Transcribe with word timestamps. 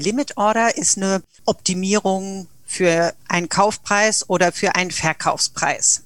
Limit 0.00 0.36
Order 0.36 0.76
ist 0.76 0.96
eine 0.96 1.22
Optimierung 1.44 2.46
für 2.66 3.14
einen 3.28 3.48
Kaufpreis 3.48 4.28
oder 4.28 4.52
für 4.52 4.74
einen 4.74 4.90
Verkaufspreis. 4.90 6.02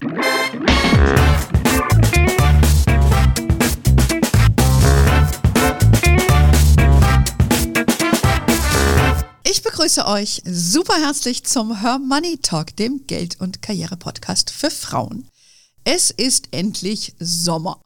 Ich 9.45 9.63
begrüße 9.63 10.07
euch 10.07 10.43
super 10.45 10.95
herzlich 11.01 11.45
zum 11.45 11.81
Her 11.81 11.99
Money 11.99 12.39
Talk, 12.39 12.77
dem 12.77 13.07
Geld- 13.07 13.41
und 13.41 13.63
Karriere-Podcast 13.63 14.51
für 14.51 14.71
Frauen. 14.71 15.29
Es 15.85 16.11
ist 16.11 16.49
endlich 16.51 17.15
Sommer. 17.19 17.81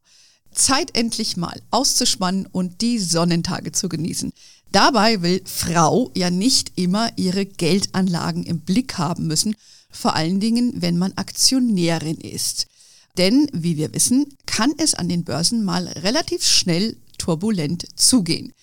Zeit 0.53 0.97
endlich 0.97 1.37
mal 1.37 1.63
auszuspannen 1.71 2.47
und 2.47 2.81
die 2.81 2.99
Sonnentage 2.99 3.73
zu 3.73 3.89
genießen. 3.89 4.33
Dabei 4.73 5.21
will 5.21 5.43
Frau 5.45 6.11
ja 6.17 6.31
nicht 6.31 6.73
immer 6.77 7.11
ihre 7.17 7.45
Geldanlagen 7.45 8.43
im 8.45 8.61
Blick 8.61 8.97
haben 8.97 9.27
müssen, 9.27 9.55
vor 9.91 10.17
allen 10.17 10.41
Dingen, 10.41 10.81
wenn 10.81 10.97
man 10.97 11.13
Aktionärin 11.13 12.17
ist. 12.17 12.67
Denn, 13.19 13.49
wie 13.53 13.77
wir 13.77 13.93
wissen, 13.93 14.25
kann 14.47 14.73
es 14.79 14.95
an 14.95 15.11
den 15.11 15.25
Börsen 15.25 15.63
mal 15.63 15.89
relativ 15.89 16.43
schnell 16.43 16.97
turbulent 17.19 17.87
zugehen. 17.97 18.55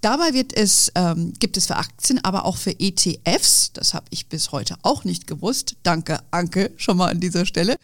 Dabei 0.00 0.32
wird 0.32 0.54
es, 0.54 0.90
ähm, 0.94 1.34
gibt 1.38 1.58
es 1.58 1.66
für 1.66 1.76
Aktien, 1.76 2.24
aber 2.24 2.46
auch 2.46 2.56
für 2.56 2.80
ETFs, 2.80 3.70
das 3.74 3.92
habe 3.92 4.06
ich 4.08 4.28
bis 4.28 4.52
heute 4.52 4.76
auch 4.80 5.04
nicht 5.04 5.26
gewusst, 5.26 5.76
danke 5.82 6.20
Anke 6.30 6.72
schon 6.78 6.96
mal 6.96 7.10
an 7.10 7.20
dieser 7.20 7.44
Stelle, 7.44 7.76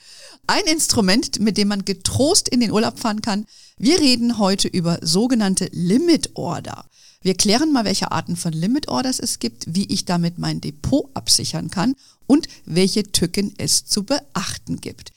ein 0.46 0.64
Instrument, 0.64 1.40
mit 1.40 1.58
dem 1.58 1.68
man 1.68 1.84
getrost 1.84 2.48
in 2.48 2.60
den 2.60 2.70
Urlaub 2.70 2.98
fahren 2.98 3.20
kann. 3.20 3.44
Wir 3.76 4.00
reden 4.00 4.38
heute 4.38 4.66
über 4.66 4.98
sogenannte 5.02 5.68
Limit 5.72 6.30
Order. 6.36 6.86
Wir 7.22 7.34
klären 7.34 7.72
mal, 7.72 7.84
welche 7.84 8.12
Arten 8.12 8.36
von 8.36 8.52
Limit 8.52 8.88
Orders 8.88 9.18
es 9.18 9.38
gibt, 9.38 9.64
wie 9.68 9.86
ich 9.86 10.04
damit 10.04 10.38
mein 10.38 10.60
Depot 10.60 11.08
absichern 11.14 11.70
kann 11.70 11.94
und 12.26 12.48
welche 12.64 13.04
Tücken 13.04 13.54
es 13.58 13.86
zu 13.86 14.04
beachten 14.04 14.80
gibt. 14.80 15.12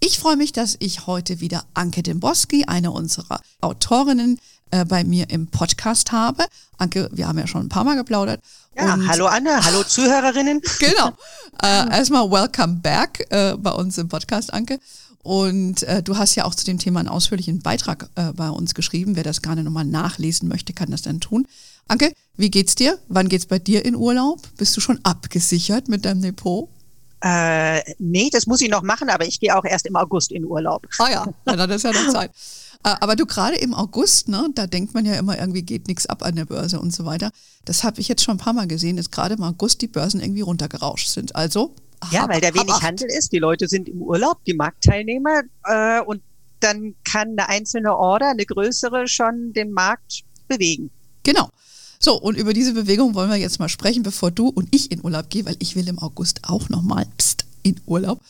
Ich 0.00 0.18
freue 0.18 0.36
mich, 0.36 0.52
dass 0.52 0.76
ich 0.78 1.06
heute 1.06 1.40
wieder 1.40 1.64
Anke 1.72 2.02
Demboski, 2.02 2.64
eine 2.66 2.90
unserer 2.90 3.40
Autorinnen, 3.60 4.38
äh, 4.70 4.84
bei 4.84 5.04
mir 5.04 5.30
im 5.30 5.46
Podcast 5.46 6.12
habe. 6.12 6.44
Anke, 6.76 7.08
wir 7.12 7.28
haben 7.28 7.38
ja 7.38 7.46
schon 7.46 7.62
ein 7.62 7.68
paar 7.68 7.84
Mal 7.84 7.96
geplaudert. 7.96 8.40
Ja, 8.76 8.98
hallo 9.06 9.26
Anne, 9.26 9.64
hallo 9.64 9.82
Zuhörerinnen. 9.84 10.60
Genau. 10.78 11.08
Äh, 11.62 11.96
erstmal 11.96 12.30
welcome 12.30 12.74
back 12.82 13.24
äh, 13.30 13.56
bei 13.56 13.70
uns 13.70 13.96
im 13.96 14.08
Podcast, 14.08 14.52
Anke. 14.52 14.78
Und 15.26 15.82
äh, 15.82 16.04
du 16.04 16.16
hast 16.16 16.36
ja 16.36 16.44
auch 16.44 16.54
zu 16.54 16.64
dem 16.64 16.78
Thema 16.78 17.00
einen 17.00 17.08
ausführlichen 17.08 17.58
Beitrag 17.58 18.08
äh, 18.14 18.32
bei 18.32 18.48
uns 18.48 18.74
geschrieben. 18.74 19.16
Wer 19.16 19.24
das 19.24 19.42
gerne 19.42 19.64
nochmal 19.64 19.84
nachlesen 19.84 20.48
möchte, 20.48 20.72
kann 20.72 20.92
das 20.92 21.02
dann 21.02 21.18
tun. 21.18 21.48
Anke, 21.88 22.12
wie 22.36 22.48
geht's 22.48 22.76
dir? 22.76 22.96
Wann 23.08 23.28
geht's 23.28 23.46
bei 23.46 23.58
dir 23.58 23.84
in 23.84 23.96
Urlaub? 23.96 24.40
Bist 24.56 24.76
du 24.76 24.80
schon 24.80 25.00
abgesichert 25.02 25.88
mit 25.88 26.04
deinem 26.04 26.22
Depot? 26.22 26.68
Äh, 27.24 27.80
nee, 27.98 28.30
das 28.30 28.46
muss 28.46 28.60
ich 28.60 28.68
noch 28.68 28.82
machen, 28.82 29.10
aber 29.10 29.26
ich 29.26 29.40
gehe 29.40 29.56
auch 29.56 29.64
erst 29.64 29.86
im 29.86 29.96
August 29.96 30.30
in 30.30 30.44
Urlaub. 30.44 30.86
Ah 30.98 31.10
ja, 31.10 31.26
na, 31.44 31.56
dann 31.56 31.70
ist 31.70 31.82
ja 31.82 31.90
noch 31.90 32.12
Zeit. 32.12 32.30
Äh, 32.84 32.94
aber 33.00 33.16
du 33.16 33.26
gerade 33.26 33.56
im 33.56 33.74
August, 33.74 34.28
ne, 34.28 34.48
da 34.54 34.68
denkt 34.68 34.94
man 34.94 35.04
ja 35.04 35.14
immer, 35.14 35.36
irgendwie 35.36 35.62
geht 35.62 35.88
nichts 35.88 36.06
ab 36.06 36.22
an 36.22 36.36
der 36.36 36.44
Börse 36.44 36.78
und 36.78 36.94
so 36.94 37.04
weiter. 37.04 37.32
Das 37.64 37.82
habe 37.82 38.00
ich 38.00 38.06
jetzt 38.06 38.22
schon 38.22 38.36
ein 38.36 38.40
paar 38.40 38.52
Mal 38.52 38.68
gesehen, 38.68 38.96
dass 38.96 39.10
gerade 39.10 39.34
im 39.34 39.42
August 39.42 39.82
die 39.82 39.88
Börsen 39.88 40.20
irgendwie 40.20 40.42
runtergerauscht 40.42 41.08
sind. 41.08 41.34
Also 41.34 41.74
ja, 42.10 42.28
weil 42.28 42.40
da 42.40 42.54
wenig 42.54 42.82
Handel 42.82 43.08
ist. 43.08 43.32
Die 43.32 43.38
Leute 43.38 43.68
sind 43.68 43.88
im 43.88 44.02
Urlaub, 44.02 44.44
die 44.44 44.54
Marktteilnehmer, 44.54 45.42
äh, 45.64 46.00
und 46.00 46.22
dann 46.60 46.94
kann 47.04 47.30
eine 47.30 47.48
einzelne 47.48 47.96
Order, 47.96 48.30
eine 48.30 48.44
größere, 48.44 49.08
schon 49.08 49.52
den 49.52 49.72
Markt 49.72 50.24
bewegen. 50.48 50.90
Genau. 51.22 51.48
So, 51.98 52.20
und 52.20 52.36
über 52.36 52.52
diese 52.52 52.74
Bewegung 52.74 53.14
wollen 53.14 53.30
wir 53.30 53.36
jetzt 53.36 53.58
mal 53.58 53.68
sprechen, 53.68 54.02
bevor 54.02 54.30
du 54.30 54.48
und 54.48 54.74
ich 54.74 54.90
in 54.92 55.02
Urlaub 55.04 55.30
gehen, 55.30 55.46
weil 55.46 55.56
ich 55.58 55.76
will 55.76 55.88
im 55.88 55.98
August 55.98 56.40
auch 56.44 56.68
nochmal 56.68 57.06
in 57.62 57.80
Urlaub. 57.86 58.20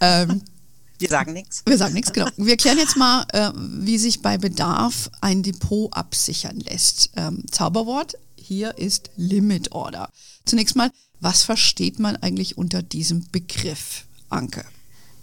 Ähm, 0.00 0.42
wir 0.98 1.08
sagen 1.08 1.32
nichts. 1.32 1.62
Wir 1.66 1.78
sagen 1.78 1.94
nichts, 1.94 2.12
genau. 2.12 2.28
Wir 2.36 2.56
klären 2.56 2.78
jetzt 2.78 2.96
mal, 2.96 3.24
äh, 3.32 3.50
wie 3.54 3.98
sich 3.98 4.20
bei 4.20 4.36
Bedarf 4.36 5.10
ein 5.20 5.42
Depot 5.42 5.92
absichern 5.92 6.60
lässt. 6.60 7.10
Ähm, 7.16 7.44
Zauberwort 7.50 8.14
hier 8.44 8.76
ist 8.78 9.10
Limit 9.16 9.72
Order. 9.72 10.10
Zunächst 10.44 10.76
mal, 10.76 10.90
was 11.20 11.42
versteht 11.42 11.98
man 11.98 12.16
eigentlich 12.16 12.58
unter 12.58 12.82
diesem 12.82 13.26
Begriff, 13.30 14.04
Anke? 14.28 14.64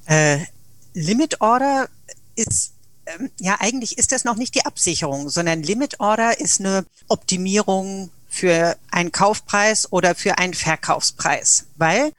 Äh, 0.06 0.40
Limit 0.94 1.40
Order 1.42 1.88
ist 2.36 2.74
ähm, 3.06 3.32
ja, 3.40 3.58
eigentlich 3.60 3.98
ist 3.98 4.12
das 4.12 4.24
noch 4.24 4.36
nicht 4.36 4.56
die 4.56 4.66
Absicherung, 4.66 5.30
sondern 5.30 5.64
Limit 5.64 6.00
Order 6.00 6.40
ist 6.40 6.60
eine 6.60 6.86
Optimierung 7.08 8.10
für 8.30 8.78
einen 8.92 9.12
Kaufpreis 9.12 9.92
oder 9.92 10.16
für 10.16 10.38
einen 10.38 10.54
Verkaufspreis, 10.54 11.66
weil 11.76 12.14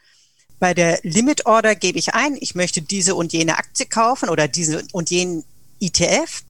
bei 0.58 0.74
der 0.74 1.00
Limit 1.02 1.46
Order 1.46 1.74
gebe 1.74 1.98
ich 1.98 2.14
ein, 2.14 2.36
ich 2.38 2.54
möchte 2.54 2.82
diese 2.82 3.14
und 3.14 3.32
jene 3.32 3.58
Aktie 3.58 3.86
kaufen 3.86 4.28
oder 4.28 4.46
diese 4.48 4.84
und 4.92 5.10
jenen 5.10 5.44
ETF 5.80 6.44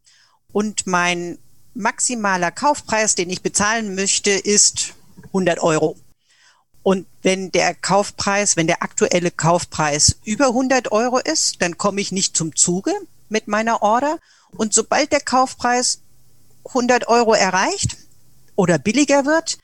und 0.53 0.87
mein 0.87 1.39
maximaler 1.75 2.51
Kaufpreis, 2.51 3.15
den 3.15 3.31
ich 3.31 3.43
bezahlen 3.43 3.95
möchte, 3.95 4.31
ist 4.31 4.95
100 5.29 5.61
Euro. 5.61 5.97
Und 6.83 7.07
wenn 7.23 7.53
der 7.53 7.75
Kaufpreis, 7.75 8.57
wenn 8.57 8.67
der 8.67 8.83
aktuelle 8.83 9.31
Kaufpreis 9.31 10.17
über 10.25 10.49
100 10.49 10.91
Euro 10.91 11.19
ist, 11.19 11.63
dann 11.63 11.79
komme 11.79 12.01
ich 12.01 12.11
nicht 12.11 12.37
zum 12.37 12.57
Zuge 12.57 12.93
mit 13.29 13.47
meiner 13.47 13.83
Order. 13.83 14.19
Und 14.57 14.75
sobald 14.75 15.13
der 15.13 15.21
Kaufpreis 15.21 16.01
100 16.67 17.09
Euro 17.09 17.35
erreicht 17.35 17.97
oder 18.57 18.79
billiger 18.79 19.25
wird, 19.25 19.59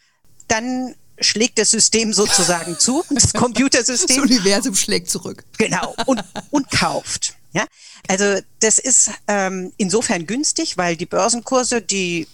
dann 0.46 0.94
schlägt 1.20 1.58
das 1.58 1.70
System 1.70 2.12
sozusagen 2.12 2.78
zu, 2.78 3.04
das 3.10 3.32
Computersystem. 3.34 4.16
Das 4.16 4.24
Universum 4.24 4.74
schlägt 4.74 5.10
zurück. 5.10 5.44
Genau, 5.58 5.94
und, 6.06 6.22
und 6.50 6.70
kauft. 6.70 7.34
Ja, 7.52 7.64
also 8.08 8.40
das 8.60 8.78
ist 8.78 9.10
ähm, 9.26 9.72
insofern 9.78 10.26
günstig, 10.26 10.76
weil 10.76 10.96
die 10.96 11.06
Börsenkurse, 11.06 11.80
die 11.80 12.28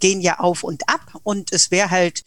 gehen 0.00 0.20
ja 0.20 0.38
auf 0.38 0.62
und 0.62 0.88
ab 0.88 1.20
und 1.22 1.52
es 1.52 1.70
wäre 1.70 1.90
halt 1.90 2.24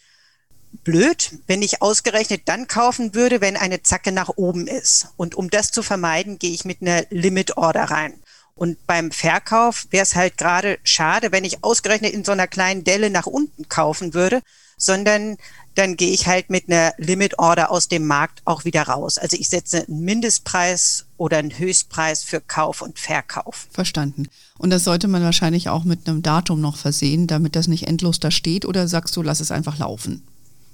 blöd, 0.84 1.38
wenn 1.48 1.62
ich 1.62 1.82
ausgerechnet 1.82 2.44
dann 2.46 2.68
kaufen 2.68 3.14
würde, 3.14 3.42
wenn 3.42 3.58
eine 3.58 3.84
Zacke 3.84 4.12
nach 4.12 4.30
oben 4.36 4.68
ist. 4.68 5.08
Und 5.18 5.36
um 5.36 5.50
das 5.50 5.72
zu 5.72 5.84
vermeiden, 5.84 6.40
gehe 6.40 6.52
ich 6.52 6.66
mit 6.66 6.82
einer 6.82 7.06
Limit 7.10 7.58
Order 7.58 7.86
rein. 7.86 8.22
Und 8.56 8.86
beim 8.86 9.12
Verkauf 9.12 9.88
wäre 9.90 10.04
es 10.04 10.16
halt 10.16 10.38
gerade 10.38 10.78
schade, 10.84 11.32
wenn 11.32 11.44
ich 11.44 11.64
ausgerechnet 11.64 12.14
in 12.14 12.24
so 12.24 12.32
einer 12.32 12.48
kleinen 12.48 12.84
Delle 12.84 13.10
nach 13.10 13.26
unten 13.26 13.68
kaufen 13.70 14.14
würde, 14.14 14.42
sondern 14.82 15.38
dann 15.76 15.96
gehe 15.96 16.12
ich 16.12 16.28
halt 16.28 16.50
mit 16.50 16.68
einer 16.68 16.94
Limit 16.98 17.40
Order 17.40 17.72
aus 17.72 17.88
dem 17.88 18.06
Markt 18.06 18.42
auch 18.46 18.66
wieder 18.66 18.84
raus. 18.84 19.18
Also 19.18 19.38
ich 19.38 19.48
setze 19.48 19.86
einen 19.88 20.04
Mindestpreis 20.04 21.06
oder 21.18 21.38
einen 21.38 21.58
Höchstpreis 21.58 22.24
für 22.24 22.42
Kauf 22.42 22.82
und 22.82 23.00
Verkauf. 23.00 23.68
Verstanden. 23.72 24.28
Und 24.58 24.70
das 24.70 24.84
sollte 24.84 25.08
man 25.08 25.24
wahrscheinlich 25.24 25.70
auch 25.70 25.84
mit 25.84 26.08
einem 26.08 26.24
Datum 26.24 26.60
noch 26.60 26.76
versehen, 26.76 27.28
damit 27.28 27.56
das 27.56 27.68
nicht 27.68 27.88
endlos 27.88 28.20
da 28.20 28.32
steht 28.32 28.66
oder 28.66 28.88
sagst 28.88 29.16
du, 29.16 29.22
lass 29.22 29.40
es 29.40 29.52
einfach 29.52 29.78
laufen? 29.78 30.24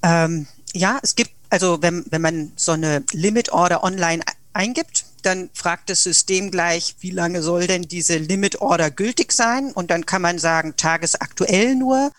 Ähm, 0.02 0.48
ja, 0.74 1.00
es 1.04 1.16
gibt, 1.16 1.32
also 1.50 1.82
wenn, 1.82 2.06
wenn 2.10 2.22
man 2.22 2.52
so 2.56 2.72
eine 2.72 3.04
Limit 3.12 3.52
Order 3.52 3.84
online 3.84 4.24
eingibt, 4.54 5.06
dann 5.22 5.50
fragt 5.54 5.90
das 5.90 6.04
System 6.04 6.50
gleich, 6.50 6.96
wie 7.02 7.12
lange 7.12 7.44
soll 7.44 7.68
denn 7.68 7.84
diese 7.84 8.18
Limit 8.18 8.62
Order 8.62 8.90
gültig 8.90 9.32
sein? 9.32 9.72
Und 9.74 9.92
dann 9.92 10.06
kann 10.06 10.22
man 10.22 10.40
sagen, 10.40 10.76
tagesaktuell 10.78 11.76
nur 11.76 12.12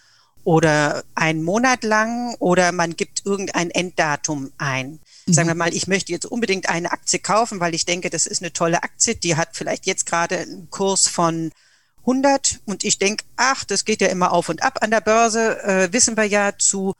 oder 0.48 1.04
einen 1.14 1.42
Monat 1.42 1.84
lang 1.84 2.34
oder 2.38 2.72
man 2.72 2.96
gibt 2.96 3.26
irgendein 3.26 3.70
Enddatum 3.70 4.50
ein. 4.56 4.98
Mhm. 5.26 5.32
Sagen 5.34 5.48
wir 5.48 5.54
mal, 5.54 5.74
ich 5.74 5.88
möchte 5.88 6.10
jetzt 6.10 6.24
unbedingt 6.24 6.70
eine 6.70 6.90
Aktie 6.90 7.18
kaufen, 7.18 7.60
weil 7.60 7.74
ich 7.74 7.84
denke, 7.84 8.08
das 8.08 8.24
ist 8.24 8.40
eine 8.40 8.54
tolle 8.54 8.82
Aktie, 8.82 9.14
die 9.14 9.36
hat 9.36 9.50
vielleicht 9.52 9.84
jetzt 9.84 10.06
gerade 10.06 10.38
einen 10.38 10.70
Kurs 10.70 11.06
von 11.06 11.52
100 12.00 12.60
und 12.64 12.82
ich 12.82 12.96
denke, 12.96 13.26
ach, 13.36 13.64
das 13.64 13.84
geht 13.84 14.00
ja 14.00 14.08
immer 14.08 14.32
auf 14.32 14.48
und 14.48 14.62
ab 14.62 14.78
an 14.80 14.90
der 14.90 15.02
Börse, 15.02 15.62
äh, 15.64 15.92
wissen 15.92 16.16
wir 16.16 16.24
ja 16.24 16.56
zu 16.56 16.94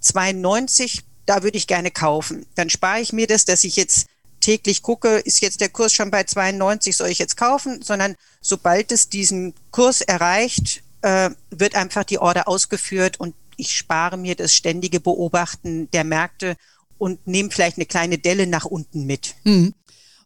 92, 0.00 1.04
da 1.24 1.44
würde 1.44 1.56
ich 1.56 1.68
gerne 1.68 1.92
kaufen. 1.92 2.46
Dann 2.56 2.68
spare 2.68 3.00
ich 3.00 3.12
mir 3.12 3.28
das, 3.28 3.44
dass 3.44 3.62
ich 3.62 3.76
jetzt 3.76 4.08
täglich 4.40 4.82
gucke, 4.82 5.18
ist 5.18 5.40
jetzt 5.40 5.60
der 5.60 5.68
Kurs 5.68 5.92
schon 5.92 6.10
bei 6.10 6.24
92, 6.24 6.96
soll 6.96 7.10
ich 7.10 7.20
jetzt 7.20 7.36
kaufen, 7.36 7.80
sondern 7.80 8.16
sobald 8.40 8.90
es 8.90 9.08
diesen 9.08 9.54
Kurs 9.70 10.00
erreicht, 10.00 10.82
äh, 11.02 11.30
wird 11.50 11.74
einfach 11.74 12.04
die 12.04 12.18
Order 12.18 12.48
ausgeführt 12.48 13.20
und 13.20 13.34
ich 13.56 13.76
spare 13.76 14.16
mir 14.16 14.34
das 14.34 14.54
ständige 14.54 15.00
Beobachten 15.00 15.90
der 15.90 16.04
Märkte 16.04 16.56
und 16.96 17.26
nehme 17.26 17.50
vielleicht 17.50 17.76
eine 17.76 17.86
kleine 17.86 18.18
Delle 18.18 18.46
nach 18.46 18.64
unten 18.64 19.04
mit. 19.04 19.34
Mhm. 19.44 19.74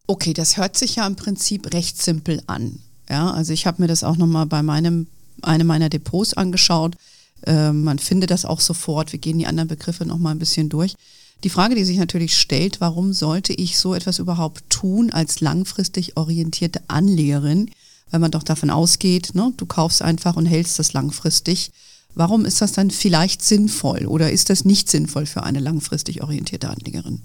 Okay, 0.06 0.32
das 0.32 0.56
hört 0.56 0.76
sich 0.76 0.96
ja 0.96 1.06
im 1.06 1.16
Prinzip 1.16 1.72
recht 1.72 2.00
simpel 2.02 2.42
an. 2.46 2.80
Ja, 3.08 3.30
also 3.30 3.52
ich 3.52 3.66
habe 3.66 3.82
mir 3.82 3.88
das 3.88 4.04
auch 4.04 4.16
nochmal 4.16 4.46
bei 4.46 4.62
meinem, 4.62 5.06
einem 5.42 5.66
meiner 5.66 5.88
Depots 5.88 6.34
angeschaut. 6.34 6.96
Äh, 7.46 7.72
man 7.72 7.98
findet 7.98 8.30
das 8.30 8.44
auch 8.44 8.60
sofort. 8.60 9.12
Wir 9.12 9.18
gehen 9.18 9.38
die 9.38 9.46
anderen 9.46 9.68
Begriffe 9.68 10.04
nochmal 10.04 10.34
ein 10.34 10.38
bisschen 10.38 10.68
durch. 10.68 10.94
Die 11.44 11.50
Frage, 11.50 11.74
die 11.74 11.84
sich 11.84 11.98
natürlich 11.98 12.38
stellt, 12.38 12.80
warum 12.80 13.12
sollte 13.12 13.52
ich 13.52 13.78
so 13.78 13.94
etwas 13.94 14.18
überhaupt 14.18 14.68
tun 14.70 15.12
als 15.12 15.40
langfristig 15.40 16.16
orientierte 16.16 16.82
Anlegerin, 16.88 17.70
weil 18.12 18.20
man 18.20 18.30
doch 18.30 18.44
davon 18.44 18.70
ausgeht, 18.70 19.34
ne, 19.34 19.52
du 19.56 19.66
kaufst 19.66 20.02
einfach 20.02 20.36
und 20.36 20.46
hältst 20.46 20.78
das 20.78 20.92
langfristig. 20.92 21.72
Warum 22.14 22.44
ist 22.44 22.60
das 22.60 22.72
dann 22.72 22.90
vielleicht 22.90 23.42
sinnvoll 23.42 24.06
oder 24.06 24.30
ist 24.30 24.50
das 24.50 24.64
nicht 24.64 24.90
sinnvoll 24.90 25.26
für 25.26 25.42
eine 25.42 25.60
langfristig 25.60 26.22
orientierte 26.22 26.68
Anlegerin? 26.68 27.22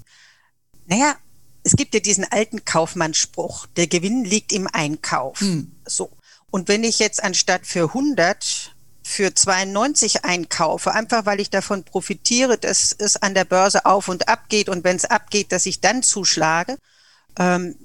Naja, 0.88 1.16
es 1.63 1.75
gibt 1.75 1.94
ja 1.94 2.00
diesen 2.00 2.24
alten 2.24 2.63
Kaufmannsspruch, 2.63 3.68
der 3.75 3.88
Gewinn 3.88 4.24
liegt 4.24 4.54
im 4.54 4.68
Einkauf. 4.72 5.42
Hm. 5.42 5.74
So. 5.86 6.10
Und 6.50 6.69
wenn 6.69 6.86
ich 6.86 7.00
jetzt 7.00 7.22
anstatt 7.22 7.68
für 7.68 7.89
100 7.89 8.74
für 9.04 9.34
92 9.34 10.25
einkaufe, 10.25 10.94
einfach 10.94 11.25
weil 11.25 11.39
ich 11.39 11.50
davon 11.50 11.84
profitiere, 11.84 12.57
dass 12.57 12.94
es 12.98 13.16
an 13.16 13.34
der 13.34 13.45
Börse 13.45 13.86
auf 13.86 14.10
und 14.10 14.28
ab 14.28 14.50
geht 14.50 14.68
und 14.68 14.84
wenn 14.84 14.98
es 14.98 15.06
abgeht, 15.06 15.51
dass 15.51 15.66
ich 15.66 15.80
dann 15.80 16.04
zuschlage, 16.04 16.78
ähm, 17.39 17.75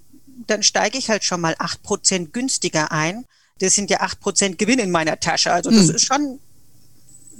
dann 0.46 0.62
steige 0.62 0.96
ich 0.98 1.10
halt 1.10 1.24
schon 1.24 1.40
mal 1.40 1.54
8% 1.54 2.30
günstiger 2.32 2.92
ein. 2.92 3.24
Das 3.58 3.74
sind 3.74 3.90
ja 3.90 4.00
8% 4.00 4.56
Gewinn 4.56 4.78
in 4.78 4.90
meiner 4.90 5.20
Tasche. 5.20 5.52
Also 5.52 5.70
das 5.70 5.88
mhm. 5.88 5.94
ist 5.94 6.04
schon 6.04 6.40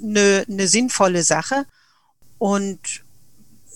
eine, 0.01 0.45
eine 0.49 0.67
sinnvolle 0.67 1.23
Sache. 1.23 1.65
Und 2.37 2.79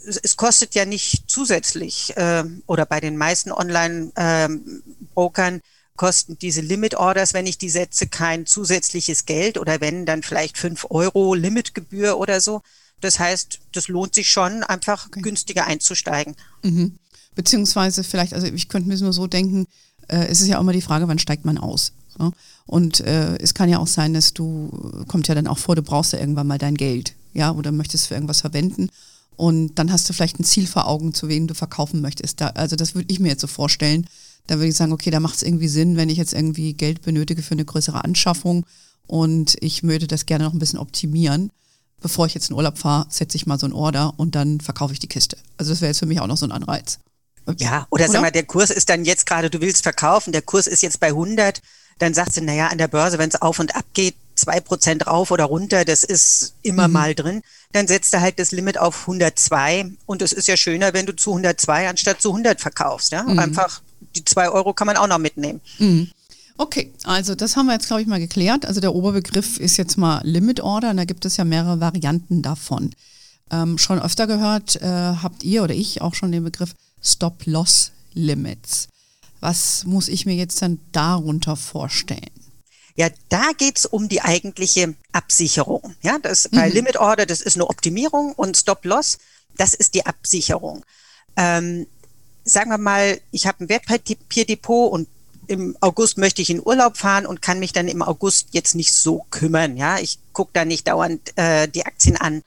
es, 0.06 0.38
kostet 0.38 0.76
ja 0.76 0.86
nicht 0.86 1.24
zusätzlich 1.28 2.16
äh, 2.16 2.44
oder 2.66 2.86
bei 2.86 3.00
den 3.00 3.18
meisten 3.18 3.52
Online-Brokern 3.52 5.54
ähm, 5.56 5.62
kosten 5.98 6.38
diese 6.40 6.62
Limit 6.62 6.96
Orders, 6.96 7.34
wenn 7.34 7.48
ich 7.48 7.58
die 7.58 7.70
setze, 7.70 8.08
kein 8.08 8.46
zusätzliches 8.46 9.26
Geld 9.26 9.58
oder 9.58 9.82
wenn, 9.82 10.06
dann 10.06 10.24
vielleicht 10.24 10.58
fünf 10.58 10.86
Euro 10.90 11.34
Limitgebühr 11.34 12.18
oder 12.18 12.40
so. 12.40 12.62
Das 13.02 13.20
heißt, 13.20 13.60
das 13.74 13.90
lohnt 13.90 14.16
sich 14.16 14.30
schon, 14.30 14.64
einfach 14.64 15.12
günstiger 15.12 15.66
einzusteigen. 15.66 16.36
Mhm. 16.64 16.98
Beziehungsweise 17.38 18.04
vielleicht, 18.04 18.34
also 18.34 18.48
ich 18.48 18.68
könnte 18.68 18.90
mir 18.90 18.98
nur 18.98 19.14
so 19.14 19.28
denken, 19.28 19.68
äh, 20.08 20.26
es 20.26 20.42
ist 20.42 20.48
ja 20.48 20.58
auch 20.58 20.62
immer 20.62 20.74
die 20.74 20.82
Frage, 20.82 21.08
wann 21.08 21.20
steigt 21.20 21.46
man 21.46 21.60
aus? 21.60 21.94
Ne? 22.18 22.32
Und 22.66 23.00
äh, 23.02 23.38
es 23.38 23.54
kann 23.54 23.70
ja 23.70 23.78
auch 23.78 23.88
sein, 23.88 24.16
dass 24.16 24.34
du, 24.34 24.72
kommt 25.08 25.28
ja 25.28 25.36
dann 25.36 25.46
auch 25.46 25.60
vor, 25.60 25.76
du 25.76 25.84
brauchst 25.84 26.14
ja 26.14 26.20
irgendwann 26.20 26.48
mal 26.48 26.58
dein 26.58 26.74
Geld, 26.74 27.14
ja, 27.36 27.52
oder 27.52 27.72
möchtest 27.72 28.08
für 28.08 28.16
irgendwas 28.16 28.42
verwenden. 28.42 28.90
Und 29.36 29.76
dann 29.76 29.92
hast 29.92 30.10
du 30.10 30.14
vielleicht 30.14 30.40
ein 30.40 30.46
Ziel 30.46 30.66
vor 30.66 30.88
Augen, 30.88 31.14
zu 31.14 31.28
wem 31.28 31.46
du 31.46 31.54
verkaufen 31.54 32.02
möchtest. 32.02 32.42
Da, 32.42 32.48
also 32.48 32.76
das 32.76 32.96
würde 32.96 33.14
ich 33.14 33.20
mir 33.20 33.30
jetzt 33.30 33.42
so 33.42 33.48
vorstellen, 33.48 34.08
da 34.48 34.56
würde 34.56 34.70
ich 34.70 34.76
sagen, 34.76 34.92
okay, 34.92 35.12
da 35.12 35.20
macht 35.20 35.36
es 35.36 35.44
irgendwie 35.44 35.68
Sinn, 35.68 35.96
wenn 35.96 36.10
ich 36.10 36.18
jetzt 36.18 36.34
irgendwie 36.34 36.74
Geld 36.74 37.04
benötige 37.04 37.44
für 37.44 37.52
eine 37.52 37.66
größere 37.66 38.04
Anschaffung 38.04 38.66
und 39.06 39.58
ich 39.62 39.84
würde 39.84 40.08
das 40.08 40.26
gerne 40.26 40.46
noch 40.46 40.54
ein 40.54 40.60
bisschen 40.60 40.80
optimieren. 40.80 41.52
Bevor 42.02 42.26
ich 42.26 42.34
jetzt 42.34 42.50
in 42.50 42.56
Urlaub 42.56 42.80
fahre, 42.80 43.06
setze 43.10 43.38
ich 43.38 43.46
mal 43.46 43.60
so 43.60 43.68
ein 43.68 43.74
Order 43.74 44.14
und 44.18 44.34
dann 44.34 44.60
verkaufe 44.60 44.94
ich 44.94 45.00
die 45.00 45.08
Kiste. 45.08 45.38
Also 45.58 45.72
das 45.72 45.82
wäre 45.82 45.90
jetzt 45.90 46.00
für 46.00 46.06
mich 46.08 46.20
auch 46.20 46.28
noch 46.28 46.38
so 46.38 46.46
ein 46.46 46.52
Anreiz. 46.52 47.00
Ja, 47.58 47.88
oder, 47.90 48.04
oder 48.06 48.12
sag 48.12 48.22
mal, 48.22 48.32
der 48.32 48.44
Kurs 48.44 48.70
ist 48.70 48.90
dann 48.90 49.06
jetzt 49.06 49.26
gerade, 49.26 49.50
du 49.50 49.62
willst 49.62 49.84
verkaufen, 49.84 50.32
der 50.32 50.42
Kurs 50.42 50.68
ist 50.68 50.82
jetzt 50.82 51.00
bei 51.00 51.08
100, 51.08 51.62
dann 52.00 52.14
sagst 52.14 52.38
du, 52.38 52.42
naja, 52.42 52.68
an 52.68 52.78
der 52.78 52.88
Börse, 52.88 53.18
wenn 53.18 53.30
es 53.30 53.42
auf 53.42 53.60
und 53.60 53.76
ab 53.76 53.86
geht, 53.94 54.16
zwei 54.36 54.60
Prozent 54.60 55.08
rauf 55.08 55.32
oder 55.32 55.46
runter, 55.46 55.84
das 55.84 56.04
ist 56.04 56.54
immer 56.62 56.88
mhm. 56.88 56.94
mal 56.94 57.16
drin. 57.16 57.42
Dann 57.74 57.88
setzt 57.88 58.14
du 58.14 58.22
halt 58.22 58.40
das 58.40 58.52
Limit 58.52 58.78
auf 58.78 59.02
102 59.02 59.92
und 60.06 60.22
es 60.22 60.32
ist 60.32 60.48
ja 60.48 60.56
schöner, 60.56 60.94
wenn 60.94 61.06
du 61.06 61.16
zu 61.16 61.32
102 61.32 61.90
anstatt 61.90 62.22
zu 62.22 62.30
100 62.30 62.62
verkaufst. 62.62 63.12
Ja? 63.12 63.24
Mhm. 63.24 63.40
Einfach 63.40 63.82
die 64.16 64.24
zwei 64.24 64.50
Euro 64.50 64.74
kann 64.74 64.88
man 64.88 64.98
auch 64.98 65.08
noch 65.08 65.18
mitnehmen. 65.18 65.60
Mhm. 65.80 66.10
Okay, 66.60 66.92
also 67.04 67.36
das 67.36 67.56
haben 67.56 67.68
wir 67.68 67.74
jetzt, 67.74 67.88
glaube 67.88 68.02
ich, 68.02 68.08
mal 68.08 68.20
geklärt. 68.20 68.66
Also 68.66 68.82
der 68.82 68.96
Oberbegriff 68.96 69.60
ist 69.60 69.78
jetzt 69.78 69.98
mal 69.98 70.22
Limit 70.24 70.60
Order 70.60 70.90
und 70.90 70.98
da 70.98 71.06
gibt 71.06 71.26
es 71.26 71.38
ja 71.38 71.44
mehrere 71.44 71.80
Varianten 71.80 72.42
davon. 72.42 72.92
Ähm, 73.52 73.78
schon 73.78 74.02
öfter 74.02 74.28
gehört, 74.28 74.76
äh, 74.82 74.86
habt 74.86 75.44
ihr 75.44 75.64
oder 75.64 75.74
ich 75.74 76.02
auch 76.02 76.16
schon 76.16 76.32
den 76.32 76.44
Begriff 76.44 76.74
Stop-Loss-Limits. 77.08 78.90
Was 79.40 79.84
muss 79.86 80.08
ich 80.08 80.26
mir 80.26 80.36
jetzt 80.36 80.62
dann 80.62 80.80
darunter 80.92 81.56
vorstellen? 81.56 82.32
Ja, 82.96 83.10
da 83.30 83.52
geht's 83.56 83.86
um 83.86 84.10
die 84.10 84.22
eigentliche 84.22 84.96
Absicherung. 85.12 85.96
Ja, 86.02 86.18
das 86.18 86.50
mhm. 86.52 86.58
bei 86.58 86.70
Limit 86.70 86.98
Order, 86.98 87.26
das 87.26 87.42
ist 87.42 87.56
eine 87.56 87.70
Optimierung 87.70 88.34
und 88.34 88.58
Stop-Loss, 88.58 89.20
das 89.56 89.74
ist 89.74 89.94
die 89.94 90.06
Absicherung. 90.06 90.84
Ähm, 91.36 91.86
sagen 92.44 92.72
wir 92.72 92.80
mal, 92.80 93.22
ich 93.32 93.46
habe 93.46 93.64
ein 93.64 93.70
Wertpapierdepot 93.70 94.92
und 94.92 95.08
im 95.48 95.78
August 95.80 96.18
möchte 96.18 96.42
ich 96.42 96.50
in 96.50 96.66
Urlaub 96.66 96.98
fahren 96.98 97.26
und 97.26 97.42
kann 97.42 97.60
mich 97.60 97.72
dann 97.72 97.88
im 97.88 98.02
August 98.02 98.50
jetzt 98.52 98.76
nicht 98.76 98.94
so 98.94 99.26
kümmern. 99.30 99.78
Ja, 99.78 100.00
ich 100.00 100.20
gucke 100.34 100.52
da 100.54 100.66
nicht 100.66 100.88
dauernd 100.88 101.38
äh, 101.38 101.68
die 101.68 101.86
Aktien 101.86 102.18
an. 102.18 102.44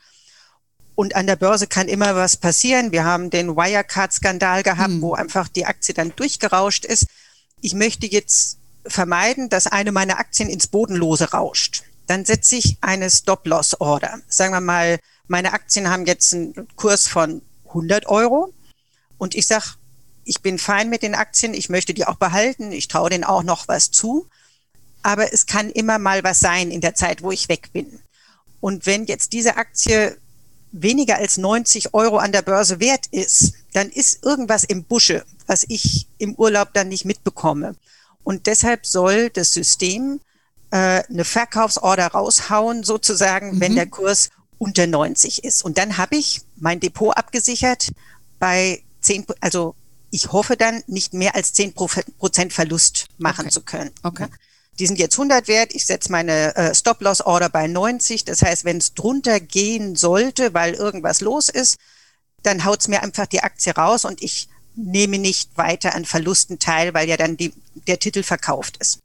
Und 1.01 1.17
an 1.17 1.27
der 1.27 1.37
Börse 1.37 1.67
kann 1.67 1.89
immer 1.89 2.15
was 2.15 2.37
passieren. 2.37 2.93
Wir 2.93 3.07
haben 3.07 3.31
den 3.31 3.57
Wirecard-Skandal 3.57 4.63
gehabt, 4.63 4.91
hm. 4.91 5.01
wo 5.01 5.15
einfach 5.15 5.49
die 5.49 5.65
Aktie 5.65 5.95
dann 5.95 6.13
durchgerauscht 6.15 6.85
ist. 6.85 7.07
Ich 7.63 7.73
möchte 7.73 8.07
jetzt 8.07 8.59
vermeiden, 8.85 9.49
dass 9.49 9.67
eine 9.67 9.93
meiner 9.93 10.19
Aktien 10.19 10.51
ins 10.51 10.67
Bodenlose 10.67 11.31
rauscht. 11.31 11.85
Dann 12.07 12.27
setze 12.27 12.57
ich 12.57 12.77
eine 12.83 13.09
Stop-Loss-Order. 13.09 14.21
Sagen 14.29 14.53
wir 14.53 14.61
mal, 14.61 14.99
meine 15.27 15.55
Aktien 15.55 15.89
haben 15.89 16.05
jetzt 16.05 16.35
einen 16.35 16.69
Kurs 16.77 17.09
von 17.09 17.41
100 17.69 18.05
Euro 18.05 18.53
und 19.17 19.35
ich 19.35 19.47
sage, 19.47 19.77
ich 20.27 20.43
bin 20.43 20.59
fein 20.59 20.91
mit 20.91 21.03
den 21.03 21.15
Aktien, 21.15 21.55
ich 21.55 21.71
möchte 21.71 21.95
die 21.95 22.05
auch 22.05 22.17
behalten, 22.17 22.73
ich 22.73 22.89
traue 22.89 23.09
denen 23.09 23.25
auch 23.25 23.43
noch 23.43 23.69
was 23.69 23.91
zu. 23.91 24.29
Aber 25.03 25.33
es 25.33 25.47
kann 25.47 25.71
immer 25.71 25.99
mal 25.99 26.23
was 26.25 26.41
sein 26.41 26.71
in 26.71 26.83
der 26.83 26.95
Zeit, 26.95 27.23
wo 27.23 27.31
ich 27.31 27.49
weg 27.49 27.73
bin. 27.73 28.01
Und 28.61 28.85
wenn 28.85 29.07
jetzt 29.07 29.33
diese 29.33 29.57
Aktie 29.57 30.19
weniger 30.73 31.17
als 31.17 31.37
90 31.37 31.95
Euro 31.95 32.19
an 32.19 32.33
der 32.33 32.43
Börse 32.43 32.81
wert 32.81 33.07
ist, 33.11 33.55
dann 33.73 33.89
ist 33.89 34.25
irgendwas 34.25 34.65
im 34.65 34.85
Busche, 34.85 35.25
was 35.47 35.65
ich 35.69 36.07
im 36.19 36.35
Urlaub 36.35 36.73
dann 36.75 36.89
nicht 36.89 37.05
mitbekomme. 37.05 37.75
Und 38.23 38.47
deshalb 38.47 38.87
soll 38.87 39.31
das 39.31 39.53
System 39.53 40.21
äh, 40.71 41.03
eine 41.09 41.25
Verkaufsorder 41.25 42.09
raushauen, 42.09 42.85
sozusagen, 42.85 43.57
mhm. 43.57 43.61
wenn 43.61 43.75
der 43.75 43.87
Kurs 43.87 44.31
unter 44.59 44.87
90 44.87 45.45
ist. 45.45 45.65
Und 45.65 45.79
dann 45.79 45.97
habe 45.97 46.17
ich 46.17 46.43
mein 46.57 46.81
Depot 46.81 47.17
abgesichert 47.17 47.91
bei 48.39 48.83
10, 49.01 49.27
also 49.41 49.75
ich 50.11 50.33
hoffe 50.33 50.57
dann 50.57 50.83
nicht 50.87 51.15
mehr 51.15 51.35
als 51.35 51.53
10 51.55 51.75
Prozent 51.75 52.53
Verlust 52.53 53.07
machen 53.19 53.47
okay. 53.47 53.51
zu 53.51 53.63
können. 53.63 53.91
Okay. 54.03 54.27
Die 54.79 54.87
sind 54.87 54.99
jetzt 54.99 55.19
100 55.19 55.49
wert. 55.49 55.75
Ich 55.75 55.87
setze 55.87 56.11
meine 56.11 56.55
äh, 56.57 56.75
Stop-Loss-Order 56.75 57.49
bei 57.49 57.67
90. 57.67 58.25
Das 58.25 58.43
heißt, 58.43 58.65
wenn 58.65 58.79
es 58.79 58.95
drunter 58.95 59.41
gehen 59.41 59.97
sollte, 59.97 60.55
weil 60.55 60.75
irgendwas 60.75 61.21
los 61.21 61.49
ist, 61.49 61.77
dann 62.43 62.65
haut 62.65 62.81
es 62.81 62.89
mir 62.89 63.03
einfach 63.03 63.27
die 63.27 63.43
Aktie 63.43 63.75
raus 63.75 64.05
und 64.05 64.23
ich 64.23 64.49
nehme 64.77 65.19
nicht 65.19 65.57
weiter 65.57 65.95
an 65.95 66.05
Verlusten 66.05 66.59
teil, 66.59 66.95
weil 66.95 67.09
ja 67.09 67.17
dann 67.17 67.37
die, 67.37 67.53
der 67.87 67.99
Titel 67.99 68.23
verkauft 68.23 68.77
ist. 68.79 69.01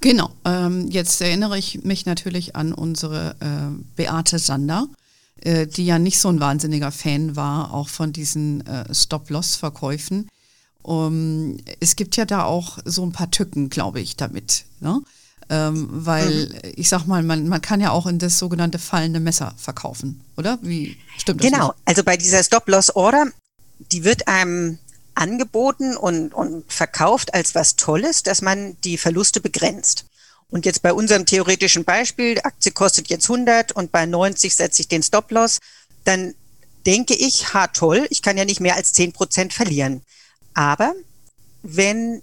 Genau. 0.00 0.30
Ähm, 0.44 0.88
jetzt 0.88 1.20
erinnere 1.20 1.58
ich 1.58 1.82
mich 1.84 2.06
natürlich 2.06 2.54
an 2.54 2.72
unsere 2.72 3.36
äh, 3.40 3.82
Beate 3.96 4.38
Sander, 4.38 4.88
äh, 5.40 5.66
die 5.66 5.86
ja 5.86 5.98
nicht 5.98 6.20
so 6.20 6.28
ein 6.28 6.40
wahnsinniger 6.40 6.92
Fan 6.92 7.34
war, 7.34 7.74
auch 7.74 7.88
von 7.88 8.12
diesen 8.12 8.66
äh, 8.66 8.94
Stop-Loss-Verkäufen. 8.94 10.28
Um, 10.82 11.58
es 11.80 11.96
gibt 11.96 12.16
ja 12.16 12.24
da 12.24 12.44
auch 12.44 12.78
so 12.84 13.04
ein 13.04 13.12
paar 13.12 13.30
Tücken, 13.30 13.68
glaube 13.68 14.00
ich, 14.00 14.16
damit. 14.16 14.64
Ne? 14.80 15.02
Ähm, 15.50 15.88
weil 15.90 16.48
mhm. 16.48 16.72
ich 16.76 16.88
sag 16.88 17.06
mal, 17.06 17.22
man, 17.22 17.48
man 17.48 17.60
kann 17.60 17.80
ja 17.80 17.90
auch 17.90 18.06
in 18.06 18.18
das 18.18 18.38
sogenannte 18.38 18.78
fallende 18.78 19.20
Messer 19.20 19.54
verkaufen, 19.56 20.20
oder? 20.36 20.58
Wie 20.62 20.96
stimmt 21.16 21.42
das? 21.42 21.50
Genau, 21.50 21.68
nicht? 21.68 21.78
also 21.86 22.04
bei 22.04 22.16
dieser 22.16 22.42
Stop-Loss-Order, 22.42 23.26
die 23.92 24.04
wird 24.04 24.28
einem 24.28 24.78
angeboten 25.14 25.96
und, 25.96 26.32
und 26.32 26.70
verkauft 26.70 27.34
als 27.34 27.54
was 27.54 27.76
Tolles, 27.76 28.22
dass 28.22 28.42
man 28.42 28.76
die 28.84 28.98
Verluste 28.98 29.40
begrenzt. 29.40 30.04
Und 30.50 30.64
jetzt 30.64 30.82
bei 30.82 30.92
unserem 30.92 31.26
theoretischen 31.26 31.84
Beispiel, 31.84 32.36
die 32.36 32.44
Aktie 32.44 32.72
kostet 32.72 33.08
jetzt 33.08 33.28
100 33.28 33.72
und 33.72 33.90
bei 33.92 34.06
90 34.06 34.54
setze 34.54 34.82
ich 34.82 34.88
den 34.88 35.02
Stop-Loss, 35.02 35.58
dann 36.04 36.34
denke 36.86 37.14
ich, 37.14 37.52
ha 37.52 37.66
toll, 37.66 38.06
ich 38.10 38.22
kann 38.22 38.38
ja 38.38 38.44
nicht 38.44 38.60
mehr 38.60 38.76
als 38.76 38.92
10 38.92 39.12
Prozent 39.12 39.52
verlieren. 39.52 40.02
Aber 40.58 40.92
wenn 41.62 42.20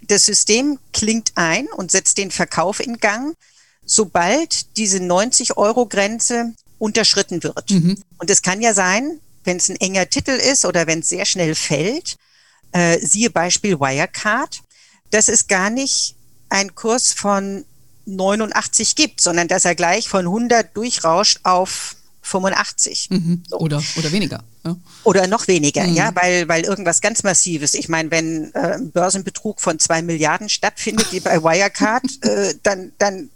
das 0.00 0.24
System 0.24 0.78
klingt 0.94 1.32
ein 1.34 1.66
und 1.66 1.90
setzt 1.90 2.16
den 2.16 2.30
Verkauf 2.30 2.80
in 2.80 2.96
Gang, 2.96 3.36
sobald 3.84 4.78
diese 4.78 5.00
90-Euro-Grenze 5.00 6.54
unterschritten 6.78 7.42
wird. 7.42 7.70
Mhm. 7.70 8.02
Und 8.16 8.30
es 8.30 8.40
kann 8.40 8.62
ja 8.62 8.72
sein, 8.72 9.20
wenn 9.44 9.58
es 9.58 9.68
ein 9.68 9.76
enger 9.76 10.08
Titel 10.08 10.30
ist 10.30 10.64
oder 10.64 10.86
wenn 10.86 11.00
es 11.00 11.10
sehr 11.10 11.26
schnell 11.26 11.54
fällt, 11.54 12.16
äh, 12.72 12.98
siehe 13.00 13.28
Beispiel 13.28 13.78
Wirecard, 13.78 14.62
dass 15.10 15.28
es 15.28 15.46
gar 15.46 15.68
nicht 15.68 16.16
ein 16.48 16.74
Kurs 16.74 17.12
von 17.12 17.66
89 18.06 18.94
gibt, 18.94 19.20
sondern 19.20 19.46
dass 19.46 19.66
er 19.66 19.74
gleich 19.74 20.08
von 20.08 20.24
100 20.24 20.74
durchrauscht 20.74 21.40
auf 21.42 21.96
85. 22.28 23.08
Mhm. 23.10 23.42
So. 23.48 23.58
Oder, 23.58 23.82
oder 23.96 24.12
weniger. 24.12 24.42
Ja. 24.64 24.76
Oder 25.04 25.26
noch 25.26 25.48
weniger, 25.48 25.84
mhm. 25.84 25.94
ja, 25.94 26.10
weil, 26.14 26.48
weil 26.48 26.64
irgendwas 26.64 27.00
ganz 27.00 27.22
Massives. 27.22 27.74
Ich 27.74 27.88
meine, 27.88 28.10
wenn 28.10 28.52
äh, 28.54 28.74
ein 28.74 28.90
Börsenbetrug 28.90 29.60
von 29.60 29.78
zwei 29.78 30.02
Milliarden 30.02 30.48
stattfindet, 30.48 31.12
wie 31.12 31.20
bei 31.20 31.42
Wirecard, 31.42 32.04
äh, 32.22 32.54
dann, 32.62 32.92
dann 32.98 33.30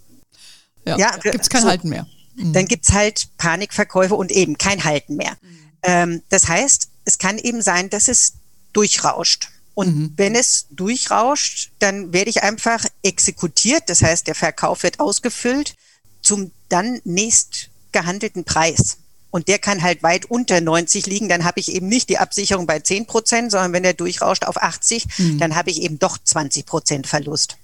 ja, 0.85 0.99
ja 0.99 1.17
gibt 1.17 1.41
es 1.41 1.49
kein 1.49 1.63
so, 1.63 1.69
Halten 1.69 1.89
mehr. 1.89 2.07
Mhm. 2.37 2.53
Dann 2.53 2.67
gibt 2.67 2.85
es 2.85 2.93
halt 2.93 3.29
Panikverkäufe 3.39 4.15
und 4.15 4.31
eben 4.31 4.59
kein 4.59 4.85
Halten 4.85 5.17
mehr. 5.17 5.37
Mhm. 5.41 5.59
Ähm, 5.83 6.23
das 6.29 6.49
heißt, 6.49 6.89
es 7.05 7.19
kann 7.19 7.39
eben 7.39 7.63
sein, 7.63 7.91
dass 7.91 8.09
es 8.09 8.35
durchrauscht. 8.73 9.49
Und 9.75 9.97
mhm. 9.97 10.13
wenn 10.17 10.35
es 10.35 10.67
durchrauscht, 10.71 11.71
dann 11.79 12.13
werde 12.13 12.31
ich 12.31 12.43
einfach 12.43 12.85
exekutiert. 13.03 13.85
Das 13.87 14.03
heißt, 14.03 14.27
der 14.27 14.35
Verkauf 14.35 14.83
wird 14.83 15.01
ausgefüllt. 15.01 15.75
zum 16.21 16.53
dann 16.69 17.01
nächst 17.05 17.69
gehandelten 17.93 18.45
Preis. 18.45 18.99
Und 19.31 19.49
der 19.49 19.59
kann 19.59 19.83
halt 19.83 20.03
weit 20.03 20.27
unter 20.27 20.61
90 20.61 21.07
liegen, 21.07 21.29
dann 21.29 21.45
habe 21.45 21.59
ich 21.59 21.73
eben 21.73 21.89
nicht 21.89 22.11
die 22.11 22.19
Absicherung 22.19 22.67
bei 22.67 22.81
10 22.81 23.07
Prozent, 23.07 23.51
sondern 23.51 23.73
wenn 23.73 23.83
der 23.83 23.95
durchrauscht 23.95 24.45
auf 24.45 24.63
80, 24.63 25.07
mhm. 25.19 25.39
dann 25.39 25.57
habe 25.57 25.71
ich 25.71 25.81
eben 25.81 25.99
doch 25.99 26.19
20 26.23 26.67
Prozent 26.67 27.07
Verlust. 27.07 27.57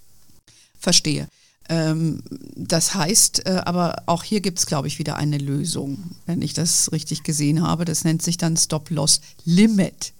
Verstehe. 0.80 1.28
Ähm, 1.68 2.23
das 2.56 2.94
heißt, 2.94 3.47
äh, 3.47 3.61
aber 3.64 4.02
auch 4.06 4.25
hier 4.25 4.40
gibt 4.40 4.58
es, 4.58 4.66
glaube 4.66 4.88
ich, 4.88 4.99
wieder 4.99 5.16
eine 5.16 5.37
Lösung, 5.37 6.16
wenn 6.25 6.40
ich 6.40 6.54
das 6.54 6.90
richtig 6.92 7.23
gesehen 7.23 7.62
habe. 7.62 7.85
Das 7.85 8.04
nennt 8.04 8.23
sich 8.23 8.38
dann 8.38 8.56
Stop-Loss-Limit. 8.56 10.14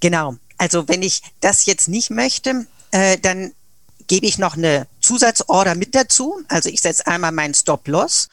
Genau. 0.00 0.34
Also 0.58 0.88
wenn 0.88 1.02
ich 1.02 1.22
das 1.40 1.66
jetzt 1.66 1.88
nicht 1.88 2.10
möchte, 2.10 2.66
äh, 2.90 3.18
dann 3.18 3.52
gebe 4.08 4.26
ich 4.26 4.38
noch 4.38 4.56
eine 4.56 4.88
Zusatzorder 5.00 5.76
mit 5.76 5.94
dazu. 5.94 6.40
Also 6.48 6.68
ich 6.68 6.80
setze 6.80 7.06
einmal 7.06 7.32
meinen 7.32 7.54
Stop-Loss 7.54 8.28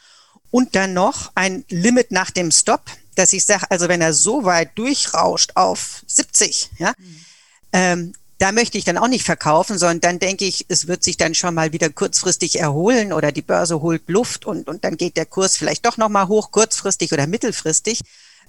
und 0.50 0.74
dann 0.74 0.92
noch 0.92 1.32
ein 1.34 1.64
Limit 1.68 2.10
nach 2.10 2.30
dem 2.30 2.50
Stop, 2.50 2.82
dass 3.14 3.32
ich 3.32 3.44
sage, 3.44 3.70
also 3.70 3.88
wenn 3.88 4.00
er 4.00 4.12
so 4.12 4.44
weit 4.44 4.76
durchrauscht 4.76 5.52
auf 5.54 6.02
70, 6.06 6.70
ja, 6.78 6.94
mhm. 6.98 7.24
ähm, 7.72 8.12
da 8.38 8.52
möchte 8.52 8.78
ich 8.78 8.84
dann 8.84 8.96
auch 8.96 9.08
nicht 9.08 9.26
verkaufen, 9.26 9.78
sondern 9.78 10.00
dann 10.00 10.18
denke 10.18 10.46
ich, 10.46 10.64
es 10.68 10.86
wird 10.86 11.04
sich 11.04 11.18
dann 11.18 11.34
schon 11.34 11.54
mal 11.54 11.74
wieder 11.74 11.90
kurzfristig 11.90 12.58
erholen 12.58 13.12
oder 13.12 13.32
die 13.32 13.42
Börse 13.42 13.82
holt 13.82 14.08
Luft 14.08 14.46
und, 14.46 14.66
und 14.66 14.82
dann 14.82 14.96
geht 14.96 15.18
der 15.18 15.26
Kurs 15.26 15.58
vielleicht 15.58 15.84
doch 15.84 15.98
nochmal 15.98 16.26
hoch, 16.28 16.50
kurzfristig 16.50 17.12
oder 17.12 17.26
mittelfristig. 17.26 18.00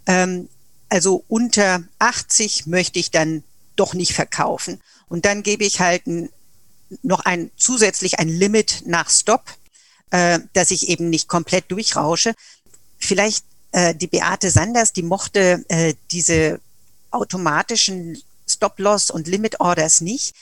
Ähm, 0.05 0.47
also 0.87 1.25
unter 1.27 1.83
80 1.99 2.67
möchte 2.67 2.99
ich 2.99 3.11
dann 3.11 3.43
doch 3.75 3.93
nicht 3.93 4.13
verkaufen. 4.13 4.81
Und 5.09 5.25
dann 5.25 5.43
gebe 5.43 5.65
ich 5.65 5.81
halt 5.81 6.07
ein, 6.07 6.29
noch 7.03 7.25
ein 7.25 7.51
zusätzlich 7.57 8.17
ein 8.17 8.29
Limit 8.29 8.83
nach 8.85 9.09
Stop, 9.09 9.43
äh, 10.11 10.39
dass 10.53 10.71
ich 10.71 10.89
eben 10.89 11.09
nicht 11.09 11.27
komplett 11.27 11.71
durchrausche. 11.71 12.33
Vielleicht 12.99 13.45
äh, 13.71 13.95
die 13.95 14.07
Beate 14.07 14.51
Sanders, 14.51 14.93
die 14.93 15.03
mochte 15.03 15.65
äh, 15.69 15.95
diese 16.11 16.59
automatischen 17.09 18.21
Stop-Loss 18.47 19.09
und 19.09 19.27
Limit-Orders 19.27 20.01
nicht. 20.01 20.35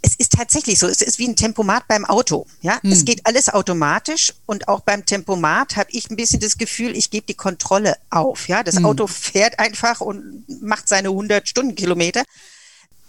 Es 0.00 0.14
ist 0.14 0.32
tatsächlich 0.32 0.78
so, 0.78 0.86
es 0.86 1.02
ist 1.02 1.18
wie 1.18 1.26
ein 1.26 1.34
Tempomat 1.34 1.88
beim 1.88 2.04
Auto. 2.04 2.46
Ja, 2.60 2.80
hm. 2.82 2.92
es 2.92 3.04
geht 3.04 3.26
alles 3.26 3.48
automatisch 3.48 4.32
und 4.46 4.68
auch 4.68 4.80
beim 4.80 5.04
Tempomat 5.04 5.76
habe 5.76 5.90
ich 5.90 6.08
ein 6.08 6.16
bisschen 6.16 6.40
das 6.40 6.56
Gefühl, 6.56 6.96
ich 6.96 7.10
gebe 7.10 7.26
die 7.26 7.34
Kontrolle 7.34 7.96
auf. 8.10 8.46
Ja, 8.46 8.62
das 8.62 8.76
hm. 8.76 8.84
Auto 8.84 9.06
fährt 9.08 9.58
einfach 9.58 10.00
und 10.00 10.44
macht 10.62 10.88
seine 10.88 11.08
100 11.08 11.48
Stundenkilometer. 11.48 12.22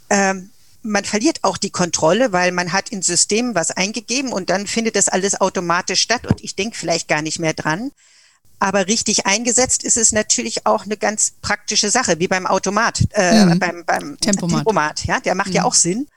Ähm, 0.09 0.49
man 0.81 1.03
verliert 1.03 1.43
auch 1.43 1.57
die 1.57 1.71
Kontrolle, 1.71 2.31
weil 2.31 2.51
man 2.51 2.71
hat 2.71 2.89
ins 2.89 3.07
System 3.07 3.55
was 3.55 3.71
eingegeben 3.71 4.31
und 4.31 4.49
dann 4.49 4.67
findet 4.67 4.95
das 4.95 5.09
alles 5.09 5.39
automatisch 5.39 6.01
statt 6.01 6.25
und 6.25 6.41
ich 6.41 6.55
denke 6.55 6.77
vielleicht 6.77 7.07
gar 7.07 7.21
nicht 7.21 7.39
mehr 7.39 7.53
dran. 7.53 7.91
Aber 8.59 8.87
richtig 8.87 9.25
eingesetzt 9.25 9.83
ist 9.83 9.97
es 9.97 10.11
natürlich 10.11 10.65
auch 10.65 10.83
eine 10.83 10.97
ganz 10.97 11.33
praktische 11.41 11.89
Sache, 11.89 12.19
wie 12.19 12.27
beim 12.27 12.45
Automat, 12.45 13.01
äh, 13.11 13.45
mhm. 13.45 13.59
beim, 13.59 13.85
beim 13.85 14.17
Tempomat. 14.19 14.57
Tempomat. 14.57 15.05
Ja, 15.05 15.19
der 15.21 15.35
macht 15.35 15.49
mhm. 15.49 15.55
ja 15.55 15.63
auch 15.63 15.73
Sinn. 15.73 16.07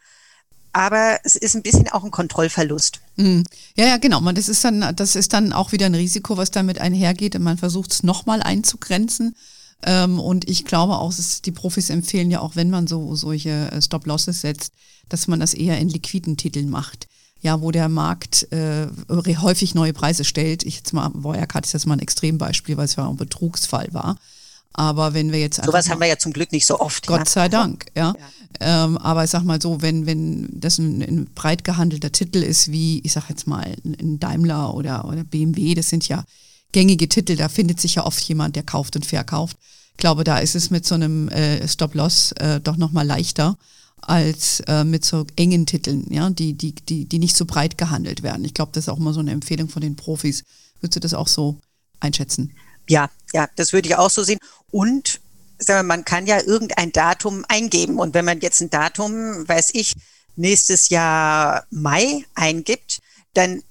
Aber 0.72 1.18
es 1.22 1.36
ist 1.36 1.54
ein 1.54 1.62
bisschen 1.62 1.88
auch 1.90 2.02
ein 2.02 2.10
Kontrollverlust. 2.10 3.00
Mhm. 3.16 3.44
Ja, 3.76 3.86
ja, 3.86 3.96
genau. 3.98 4.20
Man, 4.20 4.34
das, 4.34 4.48
ist 4.48 4.64
dann, 4.64 4.96
das 4.96 5.14
ist 5.16 5.32
dann 5.34 5.52
auch 5.52 5.70
wieder 5.70 5.86
ein 5.86 5.94
Risiko, 5.94 6.36
was 6.36 6.50
damit 6.50 6.80
einhergeht. 6.80 7.36
Und 7.36 7.42
man 7.42 7.58
versucht 7.58 7.92
es 7.92 8.02
nochmal 8.02 8.42
einzugrenzen. 8.42 9.36
Ähm, 9.84 10.20
und 10.20 10.48
ich 10.48 10.64
glaube 10.64 10.98
auch, 10.98 11.10
ist, 11.10 11.46
die 11.46 11.52
Profis 11.52 11.90
empfehlen 11.90 12.30
ja 12.30 12.40
auch, 12.40 12.56
wenn 12.56 12.70
man 12.70 12.86
so 12.86 13.14
solche 13.14 13.70
äh, 13.72 13.82
Stop-Losses 13.82 14.40
setzt, 14.40 14.72
dass 15.08 15.28
man 15.28 15.40
das 15.40 15.54
eher 15.54 15.78
in 15.78 15.88
liquiden 15.88 16.36
Titeln 16.36 16.70
macht 16.70 17.08
ja, 17.42 17.60
wo 17.60 17.72
der 17.72 17.88
Markt 17.88 18.50
äh, 18.52 18.86
häufig 19.10 19.74
neue 19.74 19.92
Preise 19.92 20.24
stellt. 20.24 20.62
Ich 20.62 20.76
jetzt 20.76 20.92
mal, 20.92 21.10
Wirecard 21.12 21.66
ist 21.66 21.72
jetzt 21.72 21.86
mal 21.86 21.94
ein 21.94 22.00
Extrembeispiel, 22.00 22.76
weil 22.76 22.84
es 22.84 22.94
ja 22.94 23.06
ein 23.06 23.16
Betrugsfall 23.16 23.88
war. 23.90 24.16
Aber 24.74 25.12
wenn 25.12 25.32
wir 25.32 25.40
jetzt 25.40 25.62
sowas 25.62 25.90
haben 25.90 26.00
wir 26.00 26.06
ja 26.06 26.16
zum 26.16 26.32
Glück 26.32 26.52
nicht 26.52 26.64
so 26.64 26.80
oft. 26.80 27.06
Gott 27.06 27.18
ja. 27.18 27.26
sei 27.26 27.48
Dank, 27.48 27.86
ja. 27.94 28.14
ja. 28.60 28.84
Ähm, 28.84 28.96
aber 28.96 29.24
ich 29.24 29.30
sag 29.30 29.42
mal 29.42 29.60
so, 29.60 29.82
wenn 29.82 30.06
wenn 30.06 30.48
das 30.52 30.78
ein, 30.78 31.02
ein 31.02 31.30
breit 31.34 31.64
gehandelter 31.64 32.10
Titel 32.12 32.38
ist, 32.38 32.70
wie 32.70 33.00
ich 33.00 33.12
sag 33.12 33.28
jetzt 33.28 33.46
mal 33.46 33.74
ein 33.84 34.18
Daimler 34.18 34.72
oder 34.72 35.04
oder 35.04 35.24
BMW, 35.24 35.74
das 35.74 35.90
sind 35.90 36.08
ja 36.08 36.24
gängige 36.72 37.08
Titel, 37.08 37.36
da 37.36 37.48
findet 37.48 37.80
sich 37.80 37.96
ja 37.96 38.06
oft 38.06 38.22
jemand, 38.22 38.56
der 38.56 38.62
kauft 38.62 38.96
und 38.96 39.06
verkauft. 39.06 39.56
Ich 39.92 39.98
glaube, 39.98 40.24
da 40.24 40.38
ist 40.38 40.54
es 40.54 40.70
mit 40.70 40.86
so 40.86 40.94
einem 40.94 41.28
äh, 41.28 41.66
Stop-Loss 41.66 42.32
äh, 42.32 42.60
doch 42.60 42.76
noch 42.76 42.92
mal 42.92 43.06
leichter 43.06 43.56
als 44.00 44.60
äh, 44.66 44.84
mit 44.84 45.04
so 45.04 45.26
engen 45.36 45.64
Titeln, 45.64 46.06
ja, 46.10 46.28
die, 46.30 46.54
die, 46.54 46.74
die, 46.74 47.04
die 47.04 47.18
nicht 47.18 47.36
so 47.36 47.44
breit 47.44 47.78
gehandelt 47.78 48.22
werden. 48.22 48.44
Ich 48.44 48.54
glaube, 48.54 48.72
das 48.74 48.84
ist 48.84 48.88
auch 48.88 48.98
mal 48.98 49.12
so 49.12 49.20
eine 49.20 49.30
Empfehlung 49.30 49.68
von 49.68 49.80
den 49.80 49.94
Profis. 49.96 50.42
Würdest 50.80 50.96
du 50.96 51.00
das 51.00 51.14
auch 51.14 51.28
so 51.28 51.60
einschätzen? 52.00 52.52
Ja, 52.88 53.10
ja, 53.32 53.48
das 53.54 53.72
würde 53.72 53.88
ich 53.88 53.96
auch 53.96 54.10
so 54.10 54.24
sehen. 54.24 54.40
Und 54.72 55.20
sagen 55.58 55.86
wir, 55.86 55.94
man 55.96 56.04
kann 56.04 56.26
ja 56.26 56.40
irgendein 56.40 56.90
Datum 56.90 57.44
eingeben. 57.48 58.00
Und 58.00 58.14
wenn 58.14 58.24
man 58.24 58.40
jetzt 58.40 58.60
ein 58.60 58.70
Datum, 58.70 59.12
weiß 59.46 59.70
ich, 59.74 59.92
nächstes 60.34 60.88
Jahr 60.88 61.64
Mai 61.70 62.24
eingibt, 62.34 63.00
dann 63.34 63.62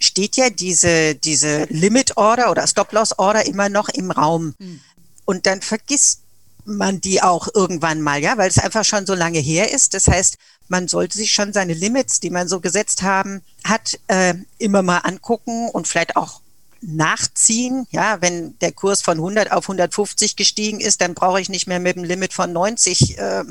steht 0.00 0.36
ja 0.36 0.50
diese, 0.50 1.14
diese 1.14 1.64
Limit 1.64 2.16
Order 2.16 2.50
oder 2.50 2.66
Stop 2.66 2.92
Loss 2.92 3.18
Order 3.18 3.46
immer 3.46 3.68
noch 3.68 3.88
im 3.88 4.10
Raum. 4.10 4.54
Hm. 4.58 4.80
Und 5.24 5.46
dann 5.46 5.60
vergisst 5.62 6.22
man 6.64 7.00
die 7.00 7.22
auch 7.22 7.48
irgendwann 7.54 8.00
mal, 8.00 8.20
ja, 8.20 8.36
weil 8.36 8.48
es 8.48 8.58
einfach 8.58 8.84
schon 8.84 9.06
so 9.06 9.14
lange 9.14 9.38
her 9.38 9.72
ist. 9.72 9.94
Das 9.94 10.06
heißt, 10.06 10.38
man 10.68 10.88
sollte 10.88 11.18
sich 11.18 11.32
schon 11.32 11.52
seine 11.52 11.74
Limits, 11.74 12.20
die 12.20 12.30
man 12.30 12.48
so 12.48 12.60
gesetzt 12.60 13.02
haben, 13.02 13.42
hat, 13.64 13.98
äh, 14.06 14.34
immer 14.58 14.82
mal 14.82 14.98
angucken 14.98 15.68
und 15.68 15.88
vielleicht 15.88 16.16
auch 16.16 16.40
nachziehen. 16.80 17.86
Ja, 17.90 18.22
wenn 18.22 18.58
der 18.60 18.72
Kurs 18.72 19.02
von 19.02 19.18
100 19.18 19.52
auf 19.52 19.64
150 19.64 20.36
gestiegen 20.36 20.80
ist, 20.80 21.00
dann 21.00 21.14
brauche 21.14 21.40
ich 21.40 21.48
nicht 21.48 21.66
mehr 21.66 21.80
mit 21.80 21.96
dem 21.96 22.04
Limit 22.04 22.32
von 22.32 22.52
90 22.52 23.18
äh, 23.18 23.44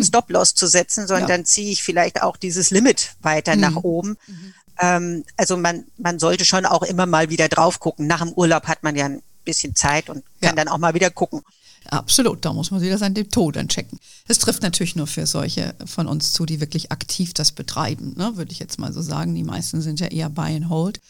Stop-Loss 0.00 0.54
zu 0.54 0.66
setzen, 0.66 1.06
sondern 1.06 1.28
ja. 1.28 1.36
dann 1.36 1.44
ziehe 1.46 1.72
ich 1.72 1.82
vielleicht 1.82 2.22
auch 2.22 2.36
dieses 2.36 2.70
Limit 2.70 3.14
weiter 3.22 3.54
mhm. 3.54 3.60
nach 3.60 3.76
oben. 3.76 4.16
Mhm. 4.26 4.54
Ähm, 4.78 5.24
also 5.36 5.56
man, 5.56 5.84
man 5.96 6.18
sollte 6.18 6.44
schon 6.44 6.66
auch 6.66 6.82
immer 6.82 7.06
mal 7.06 7.30
wieder 7.30 7.48
drauf 7.48 7.80
gucken. 7.80 8.06
Nach 8.06 8.20
dem 8.20 8.32
Urlaub 8.32 8.66
hat 8.66 8.82
man 8.82 8.96
ja 8.96 9.06
ein 9.06 9.22
bisschen 9.44 9.74
Zeit 9.74 10.08
und 10.08 10.24
kann 10.40 10.56
ja. 10.56 10.64
dann 10.64 10.68
auch 10.68 10.78
mal 10.78 10.94
wieder 10.94 11.10
gucken. 11.10 11.42
Absolut, 11.88 12.44
da 12.44 12.52
muss 12.52 12.70
man 12.70 12.80
wieder 12.82 12.98
sein 12.98 13.14
Depot 13.14 13.54
dann 13.54 13.68
checken. 13.68 13.98
Es 14.26 14.38
trifft 14.38 14.62
natürlich 14.62 14.96
nur 14.96 15.06
für 15.06 15.26
solche 15.26 15.74
von 15.84 16.08
uns 16.08 16.32
zu, 16.32 16.44
die 16.44 16.60
wirklich 16.60 16.90
aktiv 16.90 17.32
das 17.32 17.52
betreiben, 17.52 18.14
ne, 18.16 18.36
würde 18.36 18.52
ich 18.52 18.58
jetzt 18.58 18.78
mal 18.78 18.92
so 18.92 19.02
sagen. 19.02 19.34
Die 19.34 19.44
meisten 19.44 19.80
sind 19.80 20.00
ja 20.00 20.08
eher 20.08 20.28
Buy 20.28 20.56
and 20.56 20.68
Hold. 20.68 21.00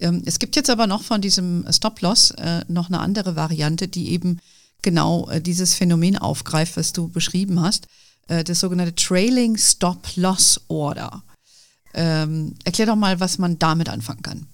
Ähm, 0.00 0.22
es 0.24 0.38
gibt 0.38 0.56
jetzt 0.56 0.70
aber 0.70 0.86
noch 0.86 1.02
von 1.02 1.20
diesem 1.20 1.66
Stop-Loss 1.70 2.32
äh, 2.32 2.64
noch 2.68 2.88
eine 2.88 3.00
andere 3.00 3.36
Variante, 3.36 3.86
die 3.86 4.10
eben 4.12 4.40
genau 4.82 5.28
äh, 5.28 5.40
dieses 5.40 5.74
Phänomen 5.74 6.16
aufgreift, 6.16 6.76
was 6.76 6.92
du 6.92 7.08
beschrieben 7.08 7.60
hast, 7.60 7.86
äh, 8.28 8.44
das 8.44 8.60
sogenannte 8.60 8.94
Trailing 8.94 9.56
Stop-Loss 9.56 10.62
Order. 10.68 11.22
Ähm, 11.94 12.56
erklär 12.64 12.86
doch 12.86 12.96
mal, 12.96 13.20
was 13.20 13.38
man 13.38 13.58
damit 13.58 13.88
anfangen 13.88 14.22
kann. 14.22 14.46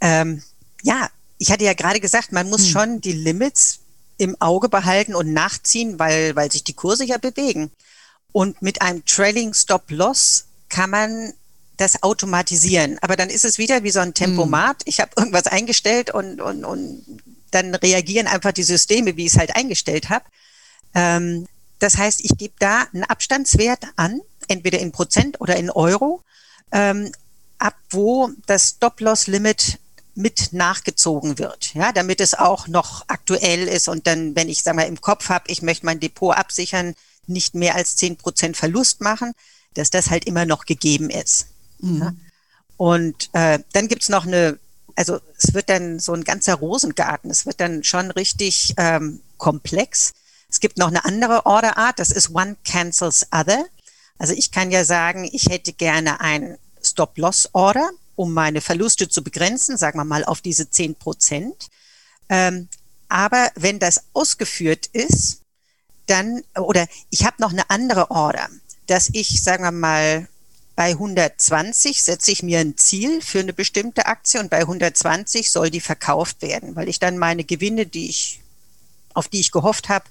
Ähm, 0.00 0.42
ja, 0.82 1.08
ich 1.38 1.50
hatte 1.50 1.64
ja 1.64 1.74
gerade 1.74 2.00
gesagt, 2.00 2.32
man 2.32 2.48
muss 2.48 2.64
hm. 2.64 2.70
schon 2.70 3.00
die 3.00 3.12
Limits 3.12 3.80
im 4.18 4.36
Auge 4.40 4.68
behalten 4.68 5.14
und 5.14 5.32
nachziehen, 5.32 5.98
weil, 5.98 6.36
weil 6.36 6.52
sich 6.52 6.64
die 6.64 6.74
Kurse 6.74 7.04
ja 7.04 7.16
bewegen. 7.16 7.70
Und 8.32 8.60
mit 8.62 8.82
einem 8.82 9.04
Trailing 9.06 9.54
Stop 9.54 9.90
Loss 9.90 10.44
kann 10.68 10.90
man 10.90 11.32
das 11.78 12.02
automatisieren. 12.02 12.98
Aber 13.00 13.16
dann 13.16 13.30
ist 13.30 13.44
es 13.44 13.56
wieder 13.56 13.82
wie 13.82 13.90
so 13.90 14.00
ein 14.00 14.14
Tempomat. 14.14 14.80
Mhm. 14.80 14.84
Ich 14.84 15.00
habe 15.00 15.12
irgendwas 15.16 15.46
eingestellt 15.46 16.12
und, 16.12 16.40
und, 16.40 16.64
und 16.64 17.04
dann 17.50 17.74
reagieren 17.74 18.26
einfach 18.26 18.52
die 18.52 18.62
Systeme, 18.62 19.16
wie 19.16 19.24
ich 19.24 19.32
es 19.32 19.38
halt 19.38 19.56
eingestellt 19.56 20.10
habe. 20.10 20.24
Ähm, 20.94 21.46
das 21.78 21.96
heißt, 21.96 22.20
ich 22.22 22.36
gebe 22.36 22.54
da 22.58 22.86
einen 22.92 23.04
Abstandswert 23.04 23.84
an, 23.96 24.20
entweder 24.48 24.78
in 24.78 24.92
Prozent 24.92 25.40
oder 25.40 25.56
in 25.56 25.70
Euro, 25.70 26.22
ähm, 26.72 27.12
ab 27.58 27.74
wo 27.90 28.30
das 28.46 28.70
Stop-Loss-Limit 28.70 29.78
mit 30.14 30.52
nachgezogen 30.52 31.38
wird, 31.38 31.74
ja, 31.74 31.92
damit 31.92 32.20
es 32.20 32.34
auch 32.34 32.68
noch 32.68 33.04
aktuell 33.08 33.68
ist 33.68 33.88
und 33.88 34.06
dann, 34.06 34.34
wenn 34.36 34.48
ich 34.48 34.62
sage 34.62 34.76
mal 34.76 34.82
im 34.88 35.00
Kopf 35.00 35.28
habe, 35.28 35.50
ich 35.50 35.62
möchte 35.62 35.86
mein 35.86 36.00
Depot 36.00 36.36
absichern, 36.36 36.94
nicht 37.26 37.54
mehr 37.54 37.74
als 37.76 37.96
zehn 37.96 38.16
Prozent 38.16 38.56
Verlust 38.56 39.00
machen, 39.00 39.32
dass 39.74 39.90
das 39.90 40.10
halt 40.10 40.24
immer 40.24 40.46
noch 40.46 40.66
gegeben 40.66 41.10
ist. 41.10 41.46
Mhm. 41.78 41.98
Ja. 41.98 42.12
Und 42.76 43.30
äh, 43.34 43.60
dann 43.72 43.88
gibt's 43.88 44.08
noch 44.08 44.26
eine, 44.26 44.58
also 44.96 45.20
es 45.36 45.54
wird 45.54 45.68
dann 45.68 46.00
so 46.00 46.12
ein 46.12 46.24
ganzer 46.24 46.54
Rosengarten, 46.54 47.30
es 47.30 47.46
wird 47.46 47.60
dann 47.60 47.84
schon 47.84 48.10
richtig 48.10 48.74
ähm, 48.76 49.20
komplex. 49.38 50.12
Es 50.48 50.60
gibt 50.60 50.78
noch 50.78 50.88
eine 50.88 51.04
andere 51.04 51.46
Orderart, 51.46 51.98
das 51.98 52.10
ist 52.10 52.34
One 52.34 52.56
Cancels 52.64 53.26
Other. 53.30 53.64
Also 54.20 54.34
ich 54.34 54.52
kann 54.52 54.70
ja 54.70 54.84
sagen, 54.84 55.28
ich 55.32 55.46
hätte 55.46 55.72
gerne 55.72 56.20
ein 56.20 56.58
Stop-Loss-Order 56.82 57.90
um 58.20 58.34
meine 58.34 58.60
Verluste 58.60 59.08
zu 59.08 59.24
begrenzen, 59.24 59.78
sagen 59.78 59.98
wir 59.98 60.04
mal 60.04 60.26
auf 60.26 60.42
diese 60.42 60.68
10 60.68 60.94
Prozent. 60.96 61.68
Ähm, 62.28 62.68
aber 63.08 63.50
wenn 63.54 63.78
das 63.78 64.02
ausgeführt 64.12 64.88
ist, 64.92 65.40
dann, 66.06 66.42
oder 66.54 66.86
ich 67.08 67.24
habe 67.24 67.36
noch 67.38 67.50
eine 67.50 67.70
andere 67.70 68.10
Order, 68.10 68.46
dass 68.86 69.08
ich, 69.14 69.42
sagen 69.42 69.64
wir 69.64 69.72
mal, 69.72 70.28
bei 70.76 70.90
120 70.90 72.02
setze 72.02 72.30
ich 72.30 72.42
mir 72.42 72.58
ein 72.58 72.76
Ziel 72.76 73.22
für 73.22 73.40
eine 73.40 73.54
bestimmte 73.54 74.04
Aktie 74.04 74.38
und 74.38 74.50
bei 74.50 74.60
120 74.60 75.50
soll 75.50 75.70
die 75.70 75.80
verkauft 75.80 76.42
werden, 76.42 76.76
weil 76.76 76.90
ich 76.90 76.98
dann 76.98 77.16
meine 77.16 77.44
Gewinne, 77.44 77.86
die 77.86 78.10
ich, 78.10 78.42
auf 79.14 79.28
die 79.28 79.40
ich 79.40 79.50
gehofft 79.50 79.88
habe, 79.88 80.04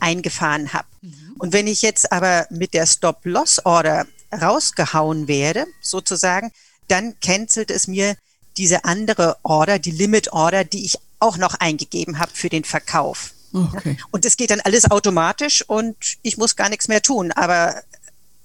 eingefahren 0.00 0.72
habe. 0.72 0.86
Mhm. 1.02 1.34
Und 1.38 1.52
wenn 1.52 1.66
ich 1.66 1.82
jetzt 1.82 2.12
aber 2.12 2.46
mit 2.50 2.74
der 2.74 2.86
Stop-Loss-Order 2.86 4.06
rausgehauen 4.32 5.28
werde, 5.28 5.66
sozusagen, 5.80 6.52
dann 6.88 7.18
cancelt 7.20 7.70
es 7.70 7.86
mir 7.86 8.16
diese 8.56 8.84
andere 8.84 9.36
Order, 9.42 9.78
die 9.78 9.90
Limit-Order, 9.90 10.64
die 10.64 10.84
ich 10.84 10.98
auch 11.18 11.36
noch 11.36 11.54
eingegeben 11.54 12.18
habe 12.18 12.30
für 12.34 12.48
den 12.48 12.64
Verkauf. 12.64 13.32
Okay. 13.52 13.96
Und 14.10 14.24
es 14.24 14.36
geht 14.36 14.50
dann 14.50 14.60
alles 14.60 14.90
automatisch 14.90 15.62
und 15.62 15.96
ich 16.22 16.36
muss 16.36 16.56
gar 16.56 16.68
nichts 16.68 16.88
mehr 16.88 17.02
tun. 17.02 17.30
Aber 17.32 17.82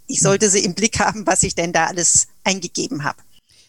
ich 0.07 0.21
sollte 0.21 0.49
sie 0.49 0.63
im 0.63 0.75
Blick 0.75 0.99
haben, 0.99 1.25
was 1.25 1.43
ich 1.43 1.55
denn 1.55 1.73
da 1.73 1.87
alles 1.87 2.27
eingegeben 2.43 3.03
habe. 3.03 3.17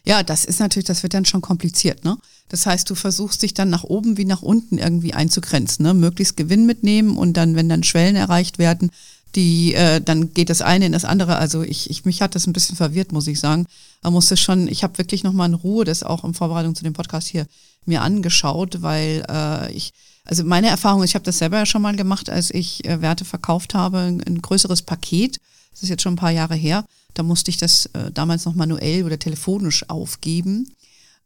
Ja, 0.04 0.22
das 0.22 0.44
ist 0.44 0.60
natürlich, 0.60 0.86
das 0.86 1.02
wird 1.02 1.14
dann 1.14 1.24
schon 1.24 1.40
kompliziert, 1.40 2.04
ne? 2.04 2.16
Das 2.50 2.66
heißt, 2.66 2.90
du 2.90 2.94
versuchst 2.94 3.42
dich 3.42 3.54
dann 3.54 3.70
nach 3.70 3.84
oben 3.84 4.16
wie 4.18 4.24
nach 4.26 4.42
unten 4.42 4.78
irgendwie 4.78 5.14
einzugrenzen, 5.14 5.84
ne? 5.84 5.94
Möglichst 5.94 6.36
Gewinn 6.36 6.66
mitnehmen 6.66 7.16
und 7.16 7.36
dann, 7.36 7.56
wenn 7.56 7.68
dann 7.68 7.82
Schwellen 7.82 8.16
erreicht 8.16 8.58
werden, 8.58 8.90
die, 9.34 9.74
äh, 9.74 10.00
dann 10.00 10.34
geht 10.34 10.50
das 10.50 10.60
eine 10.60 10.86
in 10.86 10.92
das 10.92 11.04
andere. 11.04 11.36
Also 11.36 11.62
ich, 11.62 11.88
ich 11.88 12.04
mich 12.04 12.20
hat 12.20 12.34
das 12.34 12.46
ein 12.46 12.52
bisschen 12.52 12.76
verwirrt, 12.76 13.12
muss 13.12 13.28
ich 13.28 13.40
sagen. 13.40 13.66
Man 14.02 14.12
musste 14.12 14.36
schon, 14.36 14.68
ich 14.68 14.82
habe 14.82 14.98
wirklich 14.98 15.22
nochmal 15.22 15.48
in 15.48 15.54
Ruhe 15.54 15.84
das 15.84 16.02
auch 16.02 16.24
in 16.24 16.34
Vorbereitung 16.34 16.74
zu 16.74 16.84
dem 16.84 16.92
Podcast 16.92 17.28
hier 17.28 17.46
mir 17.86 18.02
angeschaut, 18.02 18.82
weil 18.82 19.24
äh, 19.30 19.72
ich, 19.72 19.92
also 20.24 20.44
meine 20.44 20.68
Erfahrung 20.68 21.02
ich 21.04 21.14
habe 21.14 21.24
das 21.24 21.38
selber 21.38 21.58
ja 21.58 21.66
schon 21.66 21.82
mal 21.82 21.96
gemacht, 21.96 22.28
als 22.28 22.50
ich 22.50 22.84
äh, 22.84 23.00
Werte 23.00 23.24
verkauft 23.24 23.74
habe, 23.74 23.98
ein, 23.98 24.22
ein 24.22 24.42
größeres 24.42 24.82
Paket 24.82 25.40
das 25.72 25.82
ist 25.84 25.88
jetzt 25.88 26.02
schon 26.02 26.14
ein 26.14 26.16
paar 26.16 26.30
Jahre 26.30 26.54
her, 26.54 26.84
da 27.14 27.22
musste 27.22 27.50
ich 27.50 27.56
das 27.56 27.86
äh, 27.86 28.10
damals 28.12 28.44
noch 28.44 28.54
manuell 28.54 29.04
oder 29.04 29.18
telefonisch 29.18 29.88
aufgeben. 29.88 30.68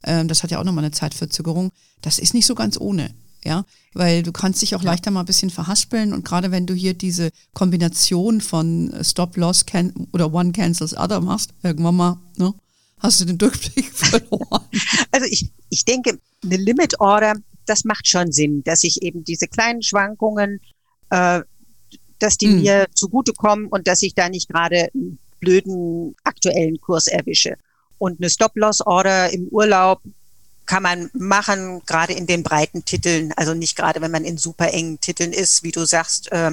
Ähm, 0.04 0.28
das 0.28 0.42
hat 0.42 0.50
ja 0.50 0.60
auch 0.60 0.64
nochmal 0.64 0.84
eine 0.84 0.92
Zeitverzögerung. 0.92 1.70
Das 2.02 2.18
ist 2.18 2.34
nicht 2.34 2.46
so 2.46 2.54
ganz 2.54 2.78
ohne, 2.78 3.10
ja, 3.44 3.64
weil 3.92 4.22
du 4.22 4.32
kannst 4.32 4.62
dich 4.62 4.74
auch 4.74 4.82
ja. 4.82 4.90
leichter 4.90 5.10
mal 5.10 5.20
ein 5.20 5.26
bisschen 5.26 5.50
verhaspeln 5.50 6.12
und 6.12 6.24
gerade 6.24 6.50
wenn 6.50 6.66
du 6.66 6.74
hier 6.74 6.94
diese 6.94 7.30
Kombination 7.52 8.40
von 8.40 8.94
Stop 9.02 9.36
Loss 9.36 9.66
can 9.66 10.08
oder 10.12 10.32
One 10.32 10.52
Cancels 10.52 10.96
Other 10.96 11.20
machst, 11.20 11.54
irgendwann 11.62 11.96
mal, 11.96 12.20
ne, 12.36 12.54
hast 12.98 13.20
du 13.20 13.24
den 13.24 13.38
Durchblick 13.38 13.86
verloren. 13.92 14.64
Also 15.10 15.26
ich, 15.28 15.50
ich 15.70 15.84
denke, 15.84 16.18
eine 16.42 16.56
Limit 16.56 17.00
Order, 17.00 17.34
das 17.66 17.84
macht 17.84 18.06
schon 18.06 18.32
Sinn, 18.32 18.62
dass 18.64 18.84
ich 18.84 19.02
eben 19.02 19.24
diese 19.24 19.46
kleinen 19.46 19.82
Schwankungen 19.82 20.60
äh, 21.10 21.42
dass 22.18 22.36
die 22.36 22.48
mhm. 22.48 22.62
mir 22.62 22.86
zugutekommen 22.94 23.66
und 23.66 23.86
dass 23.86 24.02
ich 24.02 24.14
da 24.14 24.28
nicht 24.28 24.48
gerade 24.48 24.88
einen 24.94 25.18
blöden 25.40 26.14
aktuellen 26.24 26.80
Kurs 26.80 27.06
erwische. 27.06 27.56
Und 28.04 28.20
eine 28.20 28.28
Stop-Loss-Order 28.28 29.32
im 29.32 29.48
Urlaub 29.48 30.02
kann 30.66 30.82
man 30.82 31.08
machen, 31.14 31.80
gerade 31.86 32.12
in 32.12 32.26
den 32.26 32.42
breiten 32.42 32.84
Titeln, 32.84 33.32
also 33.34 33.54
nicht 33.54 33.76
gerade, 33.76 34.02
wenn 34.02 34.10
man 34.10 34.26
in 34.26 34.36
super 34.36 34.74
engen 34.74 35.00
Titeln 35.00 35.32
ist, 35.32 35.62
wie 35.62 35.72
du 35.72 35.86
sagst, 35.86 36.30
äh, 36.30 36.50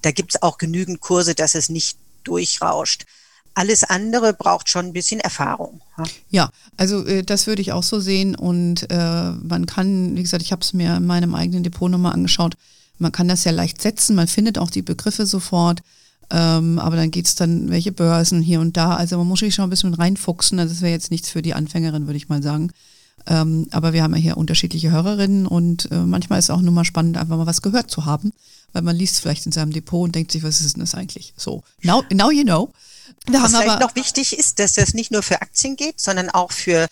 da 0.00 0.12
gibt 0.12 0.34
es 0.34 0.42
auch 0.42 0.56
genügend 0.56 1.02
Kurse, 1.02 1.34
dass 1.34 1.54
es 1.54 1.68
nicht 1.68 1.98
durchrauscht. 2.24 3.04
Alles 3.52 3.84
andere 3.84 4.32
braucht 4.32 4.70
schon 4.70 4.86
ein 4.86 4.92
bisschen 4.94 5.20
Erfahrung. 5.20 5.82
Ja, 6.30 6.50
also 6.78 7.04
äh, 7.06 7.22
das 7.22 7.46
würde 7.46 7.60
ich 7.60 7.72
auch 7.72 7.82
so 7.82 8.00
sehen. 8.00 8.34
Und 8.34 8.90
äh, 8.90 9.30
man 9.32 9.66
kann, 9.66 10.16
wie 10.16 10.22
gesagt, 10.22 10.42
ich 10.42 10.52
habe 10.52 10.62
es 10.62 10.72
mir 10.72 10.96
in 10.96 11.06
meinem 11.06 11.34
eigenen 11.34 11.64
Depot 11.64 11.90
nochmal 11.90 12.14
angeschaut, 12.14 12.54
man 12.96 13.12
kann 13.12 13.28
das 13.28 13.44
ja 13.44 13.52
leicht 13.52 13.82
setzen, 13.82 14.16
man 14.16 14.28
findet 14.28 14.56
auch 14.56 14.70
die 14.70 14.80
Begriffe 14.80 15.26
sofort. 15.26 15.82
Ähm, 16.30 16.78
aber 16.78 16.96
dann 16.96 17.10
geht 17.10 17.26
es 17.26 17.34
dann, 17.34 17.70
welche 17.70 17.92
Börsen 17.92 18.40
hier 18.40 18.60
und 18.60 18.76
da. 18.76 18.96
Also 18.96 19.18
man 19.18 19.26
muss 19.26 19.40
sich 19.40 19.54
schon 19.54 19.64
ein 19.64 19.70
bisschen 19.70 19.94
reinfuchsen. 19.94 20.58
Also 20.58 20.72
das 20.74 20.82
wäre 20.82 20.92
jetzt 20.92 21.10
nichts 21.10 21.28
für 21.28 21.42
die 21.42 21.54
Anfängerin, 21.54 22.06
würde 22.06 22.16
ich 22.16 22.28
mal 22.28 22.42
sagen. 22.42 22.72
Ähm, 23.26 23.68
aber 23.70 23.92
wir 23.92 24.02
haben 24.02 24.14
ja 24.14 24.20
hier 24.20 24.36
unterschiedliche 24.36 24.90
Hörerinnen 24.90 25.46
und 25.46 25.90
äh, 25.90 25.96
manchmal 25.96 26.38
ist 26.38 26.46
es 26.46 26.50
auch 26.50 26.60
nur 26.60 26.72
mal 26.72 26.84
spannend, 26.84 27.16
einfach 27.16 27.36
mal 27.36 27.46
was 27.46 27.62
gehört 27.62 27.90
zu 27.90 28.04
haben, 28.04 28.32
weil 28.72 28.82
man 28.82 28.96
liest 28.96 29.20
vielleicht 29.20 29.46
in 29.46 29.52
seinem 29.52 29.72
Depot 29.72 30.04
und 30.04 30.14
denkt 30.14 30.30
sich, 30.30 30.42
was 30.42 30.60
ist 30.60 30.76
denn 30.76 30.80
das 30.80 30.94
eigentlich? 30.94 31.32
So, 31.36 31.62
now, 31.82 32.02
now 32.12 32.30
you 32.30 32.44
know. 32.44 32.70
Da 33.26 33.42
was 33.42 33.56
vielleicht 33.56 33.80
noch 33.80 33.96
wichtig 33.96 34.38
ist, 34.38 34.58
dass 34.58 34.74
das 34.74 34.92
nicht 34.92 35.10
nur 35.10 35.22
für 35.22 35.40
Aktien 35.40 35.76
geht, 35.76 36.00
sondern 36.00 36.28
auch 36.28 36.52
für 36.52 36.86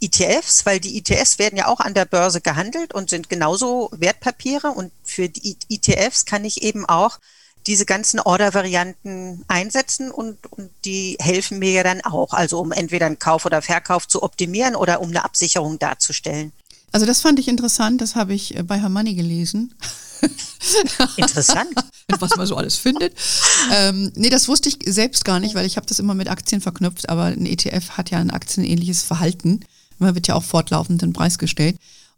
ETFs, 0.00 0.64
weil 0.66 0.80
die 0.80 0.98
ETFs 0.98 1.38
werden 1.38 1.56
ja 1.56 1.68
auch 1.68 1.80
an 1.80 1.94
der 1.94 2.04
Börse 2.04 2.40
gehandelt 2.40 2.94
und 2.94 3.10
sind 3.10 3.28
genauso 3.28 3.90
Wertpapiere. 3.92 4.68
Und 4.68 4.92
für 5.02 5.28
die 5.28 5.56
ETFs 5.68 6.24
kann 6.24 6.44
ich 6.44 6.62
eben 6.62 6.86
auch 6.86 7.18
diese 7.66 7.84
ganzen 7.84 8.20
Order-Varianten 8.20 9.44
einsetzen 9.48 10.10
und, 10.10 10.38
und 10.52 10.70
die 10.84 11.16
helfen 11.20 11.58
mir 11.58 11.72
ja 11.72 11.82
dann 11.82 12.00
auch, 12.02 12.32
also 12.32 12.60
um 12.60 12.72
entweder 12.72 13.06
einen 13.06 13.18
Kauf 13.18 13.44
oder 13.44 13.62
Verkauf 13.62 14.06
zu 14.06 14.22
optimieren 14.22 14.76
oder 14.76 15.00
um 15.00 15.08
eine 15.08 15.24
Absicherung 15.24 15.78
darzustellen. 15.78 16.52
Also 16.92 17.06
das 17.06 17.20
fand 17.20 17.38
ich 17.38 17.48
interessant, 17.48 18.00
das 18.00 18.14
habe 18.14 18.34
ich 18.34 18.56
äh, 18.56 18.62
bei 18.62 18.78
Hermanni 18.78 19.14
gelesen. 19.14 19.74
Interessant. 21.16 21.74
Was 22.18 22.36
man 22.36 22.46
so 22.46 22.56
alles 22.56 22.76
findet. 22.76 23.14
Ähm, 23.72 24.12
nee, 24.14 24.30
das 24.30 24.48
wusste 24.48 24.70
ich 24.70 24.78
selbst 24.86 25.24
gar 25.24 25.40
nicht, 25.40 25.54
weil 25.54 25.66
ich 25.66 25.76
habe 25.76 25.86
das 25.86 25.98
immer 25.98 26.14
mit 26.14 26.28
Aktien 26.30 26.60
verknüpft, 26.60 27.08
aber 27.10 27.24
ein 27.24 27.44
ETF 27.44 27.90
hat 27.90 28.10
ja 28.10 28.18
ein 28.18 28.30
aktienähnliches 28.30 29.02
Verhalten. 29.02 29.60
Man 29.98 30.14
wird 30.14 30.28
ja 30.28 30.34
auch 30.34 30.44
fortlaufend 30.44 31.02
in 31.02 31.12
Preis 31.12 31.36
gestellt. 31.38 31.76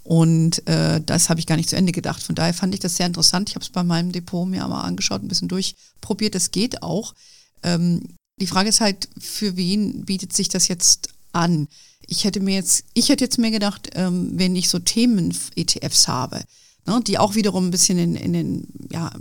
Und 0.09 0.66
äh, 0.66 1.03
das 1.05 1.29
habe 1.29 1.38
ich 1.38 1.44
gar 1.44 1.57
nicht 1.57 1.68
zu 1.68 1.77
Ende 1.77 1.92
gedacht. 1.92 2.23
Von 2.23 2.35
daher 2.35 2.55
fand 2.55 2.73
ich 2.73 2.81
das 2.81 2.97
sehr 2.97 3.05
interessant. 3.05 3.51
Ich 3.51 3.57
habe 3.57 3.62
es 3.62 3.68
bei 3.68 3.85
meinem 3.85 4.11
Depot 4.11 4.49
mir 4.49 4.64
aber 4.64 4.83
angeschaut, 4.83 5.23
ein 5.23 5.29
bisschen 5.29 5.49
durchprobiert. 5.49 6.35
Es 6.35 6.51
geht 6.51 6.83
auch. 6.83 7.14
Ähm, 7.62 8.01
die 8.40 8.47
Frage 8.47 8.71
ist 8.71 8.81
halt, 8.81 9.11
für 9.18 9.59
wen 9.59 10.07
bietet 10.07 10.33
sich 10.33 10.49
das 10.49 10.68
jetzt 10.68 11.11
an? 11.33 11.68
Ich 12.07 12.25
hätte 12.25 12.40
mir 12.40 12.55
jetzt, 12.55 12.87
ich 12.94 13.11
hätte 13.11 13.23
jetzt 13.23 13.37
mir 13.37 13.51
gedacht, 13.51 13.90
ähm, 13.97 14.31
wenn 14.33 14.57
ich 14.57 14.71
so 14.71 14.79
Themen-ETFs 14.79 16.09
habe, 16.09 16.42
ne, 16.87 17.03
die 17.07 17.18
auch 17.18 17.35
wiederum 17.35 17.66
ein 17.66 17.71
bisschen 17.71 17.99
in, 17.99 18.16
in 18.16 18.33
den 18.33 18.68
ja, 18.90 19.12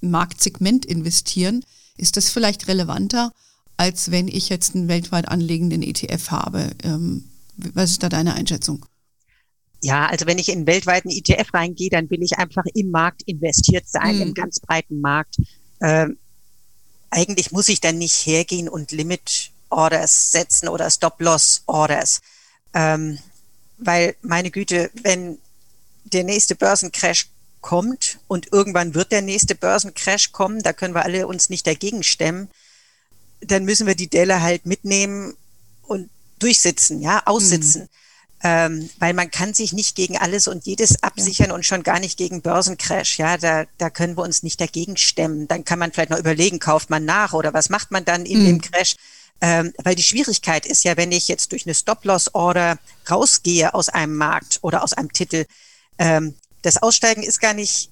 Marktsegment 0.00 0.86
investieren, 0.86 1.64
ist 1.96 2.16
das 2.16 2.30
vielleicht 2.30 2.68
relevanter, 2.68 3.32
als 3.76 4.12
wenn 4.12 4.28
ich 4.28 4.48
jetzt 4.48 4.76
einen 4.76 4.86
weltweit 4.86 5.26
anlegenden 5.26 5.82
ETF 5.82 6.30
habe. 6.30 6.70
Ähm, 6.84 7.24
was 7.56 7.90
ist 7.90 8.04
da 8.04 8.08
deine 8.08 8.34
Einschätzung? 8.34 8.86
Ja, 9.82 10.06
also 10.06 10.26
wenn 10.26 10.38
ich 10.38 10.48
in 10.48 10.58
einen 10.58 10.66
weltweiten 10.66 11.10
ETF 11.10 11.54
reingehe, 11.54 11.90
dann 11.90 12.10
will 12.10 12.22
ich 12.22 12.38
einfach 12.38 12.64
im 12.74 12.90
Markt 12.90 13.22
investiert 13.22 13.88
sein, 13.88 14.16
mhm. 14.16 14.22
im 14.22 14.34
ganz 14.34 14.60
breiten 14.60 15.00
Markt. 15.00 15.36
Ähm, 15.80 16.18
eigentlich 17.10 17.50
muss 17.50 17.68
ich 17.68 17.80
dann 17.80 17.98
nicht 17.98 18.26
hergehen 18.26 18.68
und 18.68 18.92
Limit 18.92 19.50
Orders 19.70 20.32
setzen 20.32 20.68
oder 20.68 20.90
Stop-Loss 20.90 21.62
Orders. 21.66 22.20
Ähm, 22.74 23.18
weil, 23.78 24.14
meine 24.22 24.50
Güte, 24.50 24.90
wenn 25.02 25.38
der 26.04 26.24
nächste 26.24 26.54
Börsencrash 26.54 27.28
kommt 27.60 28.18
und 28.28 28.52
irgendwann 28.52 28.94
wird 28.94 29.12
der 29.12 29.22
nächste 29.22 29.54
Börsencrash 29.54 30.32
kommen, 30.32 30.62
da 30.62 30.72
können 30.72 30.94
wir 30.94 31.04
alle 31.04 31.26
uns 31.26 31.50
nicht 31.50 31.66
dagegen 31.66 32.02
stemmen, 32.02 32.48
dann 33.40 33.64
müssen 33.64 33.86
wir 33.86 33.94
die 33.94 34.08
Delle 34.08 34.42
halt 34.42 34.66
mitnehmen 34.66 35.34
und 35.82 36.10
durchsitzen, 36.38 37.00
ja, 37.00 37.22
aussitzen. 37.26 37.82
Mhm. 37.82 37.88
Ähm, 38.42 38.88
weil 38.98 39.12
man 39.12 39.30
kann 39.30 39.52
sich 39.52 39.74
nicht 39.74 39.94
gegen 39.96 40.16
alles 40.16 40.48
und 40.48 40.64
jedes 40.64 41.02
absichern 41.02 41.50
ja. 41.50 41.54
und 41.54 41.66
schon 41.66 41.82
gar 41.82 42.00
nicht 42.00 42.16
gegen 42.16 42.40
Börsencrash. 42.40 43.18
Ja, 43.18 43.36
da, 43.36 43.64
da 43.76 43.90
können 43.90 44.16
wir 44.16 44.22
uns 44.22 44.42
nicht 44.42 44.60
dagegen 44.60 44.96
stemmen. 44.96 45.46
Dann 45.46 45.64
kann 45.64 45.78
man 45.78 45.92
vielleicht 45.92 46.10
noch 46.10 46.18
überlegen, 46.18 46.58
kauft 46.58 46.88
man 46.88 47.04
nach 47.04 47.34
oder 47.34 47.52
was 47.52 47.68
macht 47.68 47.90
man 47.90 48.04
dann 48.04 48.24
in 48.24 48.40
mhm. 48.40 48.46
dem 48.46 48.60
Crash? 48.62 48.96
Ähm, 49.42 49.72
weil 49.82 49.94
die 49.94 50.02
Schwierigkeit 50.02 50.66
ist 50.66 50.84
ja, 50.84 50.96
wenn 50.96 51.12
ich 51.12 51.28
jetzt 51.28 51.52
durch 51.52 51.66
eine 51.66 51.74
Stop-Loss-Order 51.74 52.78
rausgehe 53.10 53.74
aus 53.74 53.88
einem 53.88 54.16
Markt 54.16 54.58
oder 54.62 54.82
aus 54.82 54.92
einem 54.92 55.12
Titel, 55.12 55.46
ähm, 55.98 56.34
das 56.62 56.82
Aussteigen 56.82 57.22
ist 57.22 57.40
gar 57.40 57.54
nicht 57.54 57.90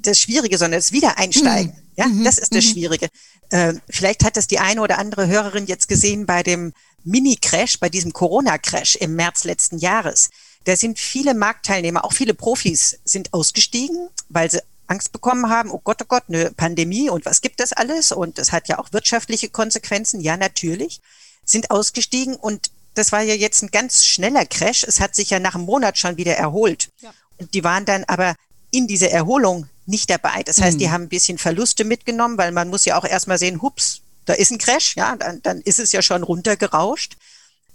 das 0.00 0.18
Schwierige, 0.18 0.58
sondern 0.58 0.78
das 0.78 0.92
Wiedereinsteigen. 0.92 1.72
Mhm. 1.72 1.87
Ja, 1.98 2.06
mhm. 2.06 2.24
das 2.24 2.38
ist 2.38 2.54
das 2.54 2.64
mhm. 2.64 2.70
Schwierige. 2.70 3.08
Ähm, 3.50 3.80
vielleicht 3.90 4.24
hat 4.24 4.36
das 4.36 4.46
die 4.46 4.60
eine 4.60 4.80
oder 4.80 4.98
andere 4.98 5.26
Hörerin 5.26 5.66
jetzt 5.66 5.88
gesehen 5.88 6.26
bei 6.26 6.42
dem 6.42 6.72
Mini-Crash, 7.04 7.80
bei 7.80 7.88
diesem 7.88 8.12
Corona-Crash 8.12 8.96
im 8.96 9.16
März 9.16 9.44
letzten 9.44 9.78
Jahres, 9.78 10.30
da 10.64 10.76
sind 10.76 10.98
viele 10.98 11.34
Marktteilnehmer, 11.34 12.04
auch 12.04 12.12
viele 12.12 12.34
Profis, 12.34 12.98
sind 13.04 13.32
ausgestiegen, 13.32 14.10
weil 14.28 14.50
sie 14.50 14.60
Angst 14.86 15.12
bekommen 15.12 15.48
haben, 15.48 15.70
oh 15.70 15.80
Gott, 15.82 16.00
oh 16.02 16.06
Gott, 16.06 16.24
eine 16.28 16.50
Pandemie 16.52 17.10
und 17.10 17.24
was 17.26 17.40
gibt 17.40 17.60
das 17.60 17.72
alles? 17.72 18.12
Und 18.12 18.38
das 18.38 18.52
hat 18.52 18.68
ja 18.68 18.78
auch 18.78 18.92
wirtschaftliche 18.92 19.48
Konsequenzen. 19.48 20.20
Ja, 20.20 20.36
natürlich, 20.36 21.00
sind 21.44 21.70
ausgestiegen 21.70 22.36
und 22.36 22.70
das 22.94 23.12
war 23.12 23.22
ja 23.22 23.34
jetzt 23.34 23.62
ein 23.62 23.70
ganz 23.70 24.04
schneller 24.04 24.44
Crash. 24.46 24.84
Es 24.84 25.00
hat 25.00 25.14
sich 25.14 25.30
ja 25.30 25.38
nach 25.40 25.54
einem 25.54 25.64
Monat 25.64 25.98
schon 25.98 26.16
wieder 26.16 26.36
erholt. 26.36 26.90
Ja. 27.00 27.12
Und 27.38 27.54
die 27.54 27.64
waren 27.64 27.84
dann 27.84 28.04
aber 28.04 28.34
in 28.70 28.86
dieser 28.86 29.10
Erholung 29.10 29.68
nicht 29.88 30.10
dabei. 30.10 30.42
Das 30.44 30.60
heißt, 30.60 30.78
die 30.78 30.90
haben 30.90 31.04
ein 31.04 31.08
bisschen 31.08 31.38
Verluste 31.38 31.84
mitgenommen, 31.84 32.36
weil 32.38 32.52
man 32.52 32.68
muss 32.68 32.84
ja 32.84 32.98
auch 32.98 33.04
erstmal 33.04 33.38
sehen, 33.38 33.62
hups, 33.62 34.02
da 34.26 34.34
ist 34.34 34.50
ein 34.50 34.58
Crash, 34.58 34.96
ja, 34.96 35.16
dann, 35.16 35.40
dann 35.42 35.60
ist 35.62 35.78
es 35.78 35.92
ja 35.92 36.02
schon 36.02 36.22
runtergerauscht, 36.22 37.16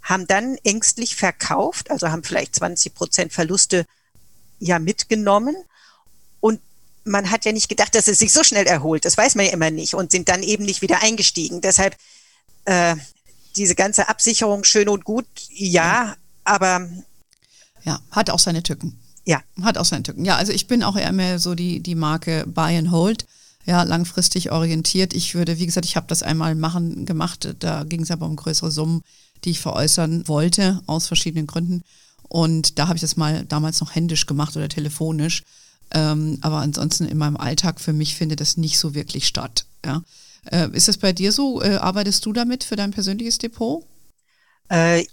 haben 0.03 0.27
dann 0.27 0.55
ängstlich 0.63 1.15
verkauft, 1.15 1.89
also 1.89 2.09
haben 2.09 2.23
vielleicht 2.23 2.55
20 2.55 2.93
Prozent 2.93 3.33
Verluste 3.33 3.85
ja 4.59 4.77
mitgenommen 4.77 5.55
und 6.39 6.61
man 7.03 7.31
hat 7.31 7.45
ja 7.45 7.51
nicht 7.51 7.67
gedacht, 7.67 7.95
dass 7.95 8.07
es 8.07 8.19
sich 8.19 8.31
so 8.31 8.43
schnell 8.43 8.67
erholt. 8.67 9.05
Das 9.05 9.17
weiß 9.17 9.35
man 9.35 9.45
ja 9.45 9.51
immer 9.51 9.71
nicht 9.71 9.95
und 9.95 10.11
sind 10.11 10.29
dann 10.29 10.43
eben 10.43 10.63
nicht 10.63 10.81
wieder 10.81 11.01
eingestiegen. 11.01 11.61
Deshalb, 11.61 11.97
äh, 12.65 12.95
diese 13.55 13.75
ganze 13.75 14.07
Absicherung 14.07 14.63
schön 14.63 14.87
und 14.87 15.03
gut, 15.03 15.25
ja, 15.49 16.15
aber. 16.43 16.87
Ja, 17.83 17.99
hat 18.11 18.29
auch 18.29 18.39
seine 18.39 18.63
Tücken. 18.63 19.02
Ja. 19.25 19.41
Hat 19.61 19.77
auch 19.77 19.85
seine 19.85 20.03
Tücken. 20.03 20.25
Ja, 20.25 20.35
also 20.35 20.51
ich 20.51 20.67
bin 20.67 20.83
auch 20.83 20.95
eher 20.95 21.11
mehr 21.11 21.39
so 21.39 21.55
die, 21.55 21.79
die 21.79 21.95
Marke 21.95 22.45
Buy 22.47 22.77
and 22.77 22.91
Hold. 22.91 23.25
Ja, 23.65 23.83
langfristig 23.83 24.51
orientiert. 24.51 25.13
Ich 25.13 25.35
würde, 25.35 25.57
wie 25.57 25.65
gesagt, 25.65 25.85
ich 25.85 25.95
habe 25.95 26.07
das 26.07 26.21
einmal 26.21 26.53
machen 26.55 27.05
gemacht. 27.05 27.55
Da 27.59 27.83
ging 27.83 28.01
es 28.01 28.11
aber 28.11 28.25
um 28.25 28.35
größere 28.35 28.71
Summen, 28.71 29.03
die 29.45 29.51
ich 29.51 29.61
veräußern 29.61 30.27
wollte, 30.27 30.81
aus 30.85 31.07
verschiedenen 31.07 31.47
Gründen. 31.47 31.83
Und 32.27 32.77
da 32.77 32.87
habe 32.87 32.97
ich 32.97 33.01
das 33.01 33.15
mal 33.15 33.45
damals 33.45 33.79
noch 33.79 33.95
händisch 33.95 34.25
gemacht 34.25 34.57
oder 34.57 34.67
telefonisch. 34.67 35.43
Ähm, 35.91 36.39
aber 36.41 36.57
ansonsten 36.57 37.05
in 37.05 37.17
meinem 37.17 37.37
Alltag 37.37 37.79
für 37.79 37.93
mich 37.93 38.15
findet 38.15 38.41
das 38.41 38.57
nicht 38.57 38.79
so 38.79 38.95
wirklich 38.95 39.27
statt. 39.27 39.65
Ja. 39.85 40.03
Äh, 40.51 40.69
ist 40.71 40.87
das 40.87 40.97
bei 40.97 41.13
dir 41.13 41.31
so? 41.31 41.61
Äh, 41.61 41.75
arbeitest 41.75 42.25
du 42.25 42.33
damit 42.33 42.63
für 42.63 42.75
dein 42.75 42.91
persönliches 42.91 43.37
Depot? 43.37 43.85
Äh, 44.69 45.05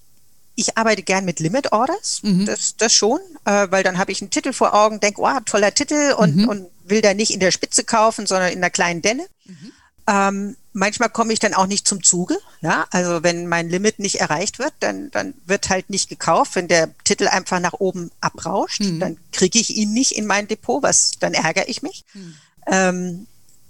ich 0.54 0.76
arbeite 0.76 1.02
gern 1.02 1.24
mit 1.24 1.40
Limit 1.40 1.72
Orders, 1.72 2.20
mhm. 2.22 2.46
das, 2.46 2.76
das 2.76 2.92
schon, 2.92 3.20
äh, 3.44 3.68
weil 3.70 3.82
dann 3.82 3.98
habe 3.98 4.12
ich 4.12 4.20
einen 4.20 4.30
Titel 4.30 4.52
vor 4.52 4.74
Augen, 4.74 5.00
denke, 5.00 5.20
oh, 5.22 5.40
toller 5.44 5.72
Titel 5.72 6.14
und, 6.16 6.36
mhm. 6.36 6.48
und 6.48 6.66
will 6.84 7.00
da 7.00 7.14
nicht 7.14 7.30
in 7.30 7.40
der 7.40 7.50
Spitze 7.50 7.84
kaufen, 7.84 8.26
sondern 8.26 8.52
in 8.52 8.58
einer 8.58 8.70
kleinen 8.70 9.02
Delle. 9.02 9.26
Mhm. 9.46 9.72
Ähm, 10.06 10.56
manchmal 10.72 11.08
komme 11.08 11.32
ich 11.32 11.38
dann 11.38 11.54
auch 11.54 11.66
nicht 11.66 11.86
zum 11.86 12.02
Zuge. 12.02 12.36
Ja, 12.60 12.86
also 12.90 13.22
wenn 13.22 13.46
mein 13.46 13.68
Limit 13.68 13.98
nicht 13.98 14.20
erreicht 14.20 14.58
wird, 14.58 14.72
dann, 14.80 15.10
dann 15.10 15.34
wird 15.46 15.68
halt 15.68 15.88
nicht 15.90 16.08
gekauft. 16.08 16.56
Wenn 16.56 16.68
der 16.68 16.90
Titel 17.04 17.28
einfach 17.28 17.60
nach 17.60 17.74
oben 17.74 18.10
abrauscht, 18.20 18.80
mhm. 18.80 19.00
dann 19.00 19.16
kriege 19.32 19.58
ich 19.58 19.76
ihn 19.76 19.92
nicht 19.92 20.12
in 20.12 20.26
mein 20.26 20.48
Depot, 20.48 20.82
was 20.82 21.12
dann 21.20 21.32
ärgere 21.32 21.68
ich 21.68 21.82
mich. 21.82 22.04
Mhm. 22.12 22.34
Ähm, 22.66 23.26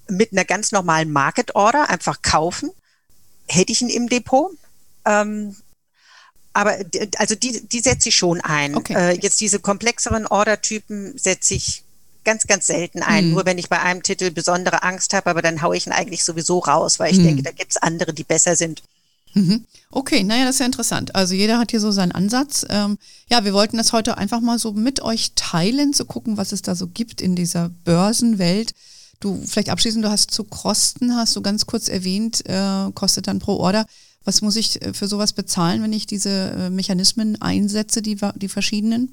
mit 0.08 0.32
einer 0.32 0.44
ganz 0.44 0.72
normalen 0.72 1.12
Market 1.12 1.54
Order 1.54 1.88
einfach 1.88 2.22
kaufen, 2.22 2.70
hätte 3.46 3.72
ich 3.72 3.80
ihn 3.80 3.90
im 3.90 4.08
Depot. 4.08 4.50
Ähm, 5.04 5.56
aber 6.52 6.78
also 7.18 7.34
die, 7.34 7.66
die 7.66 7.80
setze 7.80 8.08
ich 8.08 8.16
schon 8.16 8.40
ein. 8.40 8.74
Okay. 8.74 8.94
Äh, 8.94 9.20
jetzt 9.20 9.40
diese 9.40 9.60
komplexeren 9.60 10.26
Ordertypen 10.26 11.16
setze 11.16 11.54
ich 11.54 11.84
ganz, 12.24 12.46
ganz 12.46 12.66
selten 12.66 13.02
ein. 13.02 13.28
Mhm. 13.28 13.32
Nur 13.32 13.46
wenn 13.46 13.58
ich 13.58 13.68
bei 13.68 13.80
einem 13.80 14.02
Titel 14.02 14.30
besondere 14.30 14.82
Angst 14.82 15.14
habe, 15.14 15.30
aber 15.30 15.42
dann 15.42 15.62
haue 15.62 15.76
ich 15.76 15.86
ihn 15.86 15.92
eigentlich 15.92 16.24
sowieso 16.24 16.58
raus, 16.58 16.98
weil 16.98 17.12
ich 17.12 17.18
mhm. 17.18 17.24
denke, 17.24 17.42
da 17.42 17.50
gibt 17.50 17.72
es 17.72 17.76
andere, 17.76 18.12
die 18.12 18.24
besser 18.24 18.56
sind. 18.56 18.82
Mhm. 19.34 19.64
Okay, 19.92 20.24
naja, 20.24 20.44
das 20.44 20.56
ist 20.56 20.60
ja 20.60 20.66
interessant. 20.66 21.14
Also 21.14 21.34
jeder 21.34 21.58
hat 21.58 21.70
hier 21.70 21.80
so 21.80 21.92
seinen 21.92 22.12
Ansatz. 22.12 22.66
Ähm, 22.68 22.98
ja, 23.28 23.44
wir 23.44 23.52
wollten 23.52 23.76
das 23.76 23.92
heute 23.92 24.18
einfach 24.18 24.40
mal 24.40 24.58
so 24.58 24.72
mit 24.72 25.02
euch 25.02 25.32
teilen, 25.34 25.92
zu 25.94 26.04
gucken, 26.04 26.36
was 26.36 26.52
es 26.52 26.62
da 26.62 26.74
so 26.74 26.88
gibt 26.88 27.20
in 27.20 27.36
dieser 27.36 27.70
Börsenwelt. 27.84 28.72
Du, 29.20 29.40
vielleicht 29.46 29.68
abschließend, 29.68 30.04
du 30.04 30.10
hast 30.10 30.30
zu 30.30 30.44
Kosten, 30.44 31.14
hast 31.14 31.36
du 31.36 31.42
ganz 31.42 31.66
kurz 31.66 31.88
erwähnt, 31.88 32.44
äh, 32.46 32.90
kostet 32.94 33.26
dann 33.26 33.38
pro 33.38 33.56
Order. 33.56 33.86
Was 34.30 34.42
muss 34.42 34.54
ich 34.54 34.80
äh, 34.80 34.94
für 34.94 35.08
sowas 35.08 35.32
bezahlen, 35.32 35.82
wenn 35.82 35.92
ich 35.92 36.06
diese 36.06 36.30
äh, 36.30 36.70
Mechanismen 36.70 37.42
einsetze, 37.42 38.00
die, 38.00 38.16
die 38.36 38.48
verschiedenen? 38.48 39.12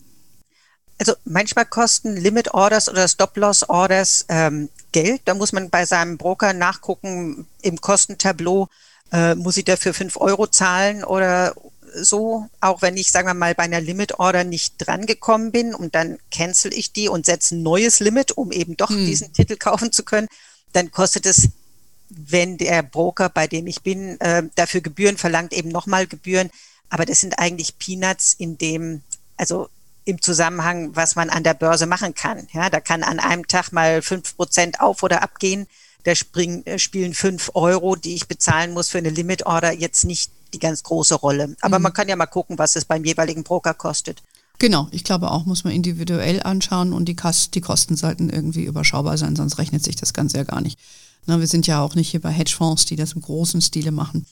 Also 0.99 1.15
manchmal 1.25 1.65
kosten 1.65 2.15
Limit 2.15 2.53
Orders 2.53 2.87
oder 2.87 3.07
Stop-Loss 3.07 3.67
Orders 3.67 4.25
ähm, 4.29 4.69
Geld. 4.91 5.21
Da 5.25 5.33
muss 5.33 5.53
man 5.53 5.71
bei 5.71 5.87
seinem 5.87 6.19
Broker 6.19 6.53
nachgucken 6.53 7.47
im 7.63 7.81
Kostentableau, 7.81 8.67
äh, 9.11 9.33
muss 9.33 9.57
ich 9.57 9.65
dafür 9.65 9.95
fünf 9.95 10.17
Euro 10.17 10.45
zahlen 10.45 11.03
oder 11.03 11.55
so, 11.95 12.45
auch 12.61 12.83
wenn 12.83 12.95
ich, 12.95 13.11
sagen 13.11 13.27
wir 13.27 13.33
mal, 13.33 13.55
bei 13.55 13.63
einer 13.63 13.81
Limit 13.81 14.19
Order 14.19 14.43
nicht 14.43 14.75
drangekommen 14.77 15.51
bin 15.51 15.73
und 15.73 15.95
dann 15.95 16.19
cancel 16.29 16.71
ich 16.75 16.93
die 16.93 17.09
und 17.09 17.25
setze 17.25 17.55
ein 17.55 17.63
neues 17.63 18.01
Limit, 18.01 18.33
um 18.33 18.51
eben 18.51 18.77
doch 18.77 18.91
hm. 18.91 19.03
diesen 19.03 19.33
Titel 19.33 19.55
kaufen 19.59 19.91
zu 19.91 20.03
können, 20.03 20.27
dann 20.73 20.91
kostet 20.91 21.25
es, 21.25 21.49
wenn 22.09 22.57
der 22.57 22.83
Broker, 22.83 23.29
bei 23.29 23.47
dem 23.47 23.67
ich 23.67 23.81
bin, 23.81 24.19
äh, 24.21 24.43
dafür 24.55 24.81
Gebühren 24.81 25.17
verlangt, 25.17 25.53
eben 25.53 25.69
nochmal 25.69 26.07
Gebühren. 26.07 26.49
Aber 26.89 27.05
das 27.05 27.21
sind 27.21 27.37
eigentlich 27.37 27.77
Peanuts 27.77 28.33
in 28.33 28.57
dem, 28.57 29.01
also 29.35 29.69
im 30.05 30.21
Zusammenhang, 30.21 30.95
was 30.95 31.15
man 31.15 31.29
an 31.29 31.43
der 31.43 31.53
Börse 31.53 31.85
machen 31.85 32.13
kann. 32.13 32.47
Ja, 32.53 32.69
da 32.69 32.79
kann 32.79 33.03
an 33.03 33.19
einem 33.19 33.47
Tag 33.47 33.71
mal 33.73 34.01
fünf 34.01 34.37
Prozent 34.37 34.79
auf 34.79 35.03
oder 35.03 35.21
abgehen. 35.21 35.67
Da 36.03 36.15
springen, 36.15 36.65
äh, 36.65 36.79
spielen 36.79 37.13
fünf 37.13 37.51
Euro, 37.53 37.97
die 37.97 38.15
ich 38.15 38.27
bezahlen 38.27 38.73
muss 38.73 38.89
für 38.89 38.99
eine 38.99 39.09
Limit 39.09 39.45
Order, 39.45 39.73
jetzt 39.73 40.05
nicht 40.05 40.31
die 40.53 40.59
ganz 40.59 40.83
große 40.83 41.15
Rolle. 41.15 41.55
Aber 41.59 41.79
mhm. 41.79 41.83
man 41.83 41.93
kann 41.93 42.07
ja 42.07 42.15
mal 42.15 42.25
gucken, 42.25 42.57
was 42.57 42.77
es 42.77 42.85
beim 42.85 43.03
jeweiligen 43.03 43.43
Broker 43.43 43.73
kostet. 43.73 44.23
Genau, 44.59 44.87
ich 44.91 45.03
glaube 45.03 45.29
auch, 45.29 45.45
muss 45.45 45.63
man 45.63 45.73
individuell 45.73 46.41
anschauen 46.41 46.93
und 46.93 47.05
die, 47.05 47.15
Kast 47.15 47.53
die 47.53 47.61
Kosten 47.61 47.95
sollten 47.95 48.29
irgendwie 48.29 48.63
überschaubar 48.63 49.17
sein, 49.17 49.35
sonst 49.35 49.59
rechnet 49.59 49.83
sich 49.83 49.97
das 49.97 50.13
Ganze 50.13 50.37
ja 50.37 50.43
gar 50.45 50.61
nicht. 50.61 50.79
Na, 51.27 51.39
wir 51.39 51.47
sind 51.47 51.67
ja 51.67 51.81
auch 51.81 51.95
nicht 51.95 52.09
hier 52.09 52.21
bei 52.21 52.31
Hedgefonds, 52.31 52.85
die 52.85 52.95
das 52.95 53.13
im 53.13 53.21
großen 53.21 53.61
Stile 53.61 53.91
machen. 53.91 54.25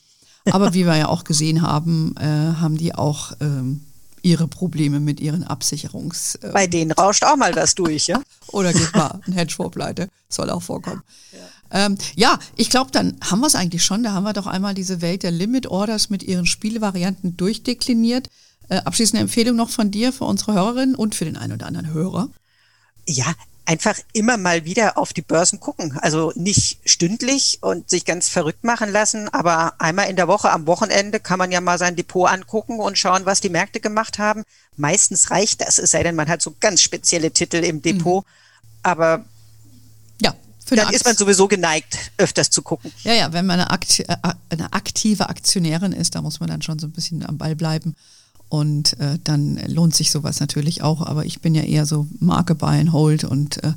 Aber 0.51 0.73
wie 0.73 0.85
wir 0.85 0.95
ja 0.95 1.07
auch 1.07 1.23
gesehen 1.23 1.61
haben, 1.61 2.15
äh, 2.17 2.23
haben 2.23 2.77
die 2.77 2.95
auch 2.95 3.33
ähm, 3.41 3.81
ihre 4.21 4.47
Probleme 4.47 4.99
mit 4.99 5.19
ihren 5.19 5.43
Absicherungs. 5.43 6.35
Äh 6.35 6.51
Bei 6.51 6.67
denen 6.67 6.91
rauscht 6.91 7.23
auch 7.23 7.35
mal 7.35 7.55
was 7.55 7.75
durch, 7.75 8.07
ja? 8.07 8.21
Oder 8.47 8.73
geht 8.73 8.95
mal 8.95 9.19
ein 9.27 9.33
Hedgefonds 9.33 9.75
pleite. 9.75 10.07
Soll 10.29 10.49
auch 10.49 10.61
vorkommen. 10.61 11.03
Ja, 11.31 11.85
ähm, 11.85 11.97
ja 12.15 12.39
ich 12.55 12.69
glaube, 12.69 12.91
dann 12.91 13.17
haben 13.21 13.41
wir 13.41 13.47
es 13.47 13.55
eigentlich 13.55 13.83
schon. 13.83 14.03
Da 14.03 14.13
haben 14.13 14.23
wir 14.23 14.33
doch 14.33 14.47
einmal 14.47 14.73
diese 14.73 15.01
Welt 15.01 15.23
der 15.23 15.31
Limit 15.31 15.67
Orders 15.67 16.09
mit 16.09 16.23
ihren 16.23 16.45
Spielvarianten 16.45 17.37
durchdekliniert. 17.37 18.29
Äh, 18.69 18.77
abschließende 18.77 19.21
Empfehlung 19.21 19.55
noch 19.55 19.69
von 19.69 19.91
dir 19.91 20.11
für 20.11 20.25
unsere 20.25 20.53
Hörerinnen 20.53 20.95
und 20.95 21.13
für 21.13 21.25
den 21.25 21.37
einen 21.37 21.53
oder 21.53 21.67
anderen 21.67 21.93
Hörer. 21.93 22.29
Ja, 23.07 23.33
einfach 23.65 23.97
immer 24.13 24.37
mal 24.37 24.65
wieder 24.65 24.97
auf 24.97 25.11
die 25.11 25.21
Börsen 25.21 25.59
gucken. 25.59 25.97
Also 26.01 26.31
nicht 26.35 26.79
stündlich 26.85 27.59
und 27.61 27.89
sich 27.89 28.05
ganz 28.05 28.29
verrückt 28.29 28.63
machen 28.63 28.91
lassen, 28.91 29.27
aber 29.29 29.73
einmal 29.79 30.09
in 30.09 30.15
der 30.15 30.27
Woche 30.27 30.51
am 30.51 30.67
Wochenende 30.67 31.19
kann 31.19 31.39
man 31.39 31.51
ja 31.51 31.61
mal 31.61 31.77
sein 31.77 31.95
Depot 31.95 32.29
angucken 32.29 32.79
und 32.79 32.97
schauen, 32.97 33.25
was 33.25 33.41
die 33.41 33.49
Märkte 33.49 33.79
gemacht 33.79 34.19
haben. 34.19 34.43
Meistens 34.77 35.31
reicht 35.31 35.61
das, 35.61 35.79
es 35.79 35.91
sei 35.91 36.03
denn, 36.03 36.15
man 36.15 36.29
hat 36.29 36.41
so 36.41 36.55
ganz 36.59 36.81
spezielle 36.81 37.31
Titel 37.31 37.57
im 37.57 37.81
Depot. 37.81 38.23
Mhm. 38.23 38.29
Aber 38.83 39.25
ja, 40.21 40.35
dann 40.69 40.93
ist 40.93 41.05
man 41.05 41.15
sowieso 41.15 41.47
geneigt, 41.47 41.97
öfters 42.17 42.49
zu 42.51 42.61
gucken. 42.61 42.91
Ja, 43.03 43.13
ja, 43.13 43.33
wenn 43.33 43.45
man 43.45 43.59
eine, 43.59 43.71
akti 43.71 44.03
äh, 44.03 44.17
eine 44.49 44.73
aktive 44.73 45.29
Aktionärin 45.29 45.91
ist, 45.91 46.15
da 46.15 46.21
muss 46.21 46.39
man 46.39 46.49
dann 46.49 46.61
schon 46.61 46.77
so 46.77 46.87
ein 46.87 46.91
bisschen 46.91 47.25
am 47.25 47.37
Ball 47.37 47.55
bleiben 47.55 47.95
und 48.49 48.99
äh, 48.99 49.17
dann 49.23 49.59
lohnt 49.67 49.95
sich 49.95 50.11
sowas 50.11 50.39
natürlich 50.39 50.81
auch. 50.81 51.01
Aber 51.01 51.25
ich 51.25 51.41
bin 51.41 51.55
ja 51.55 51.63
eher 51.63 51.85
so 51.85 52.07
Marke 52.19 52.55
Buy 52.55 52.79
and 52.79 52.93
Hold 52.93 53.23
und 53.23 53.63
äh, 53.63 53.73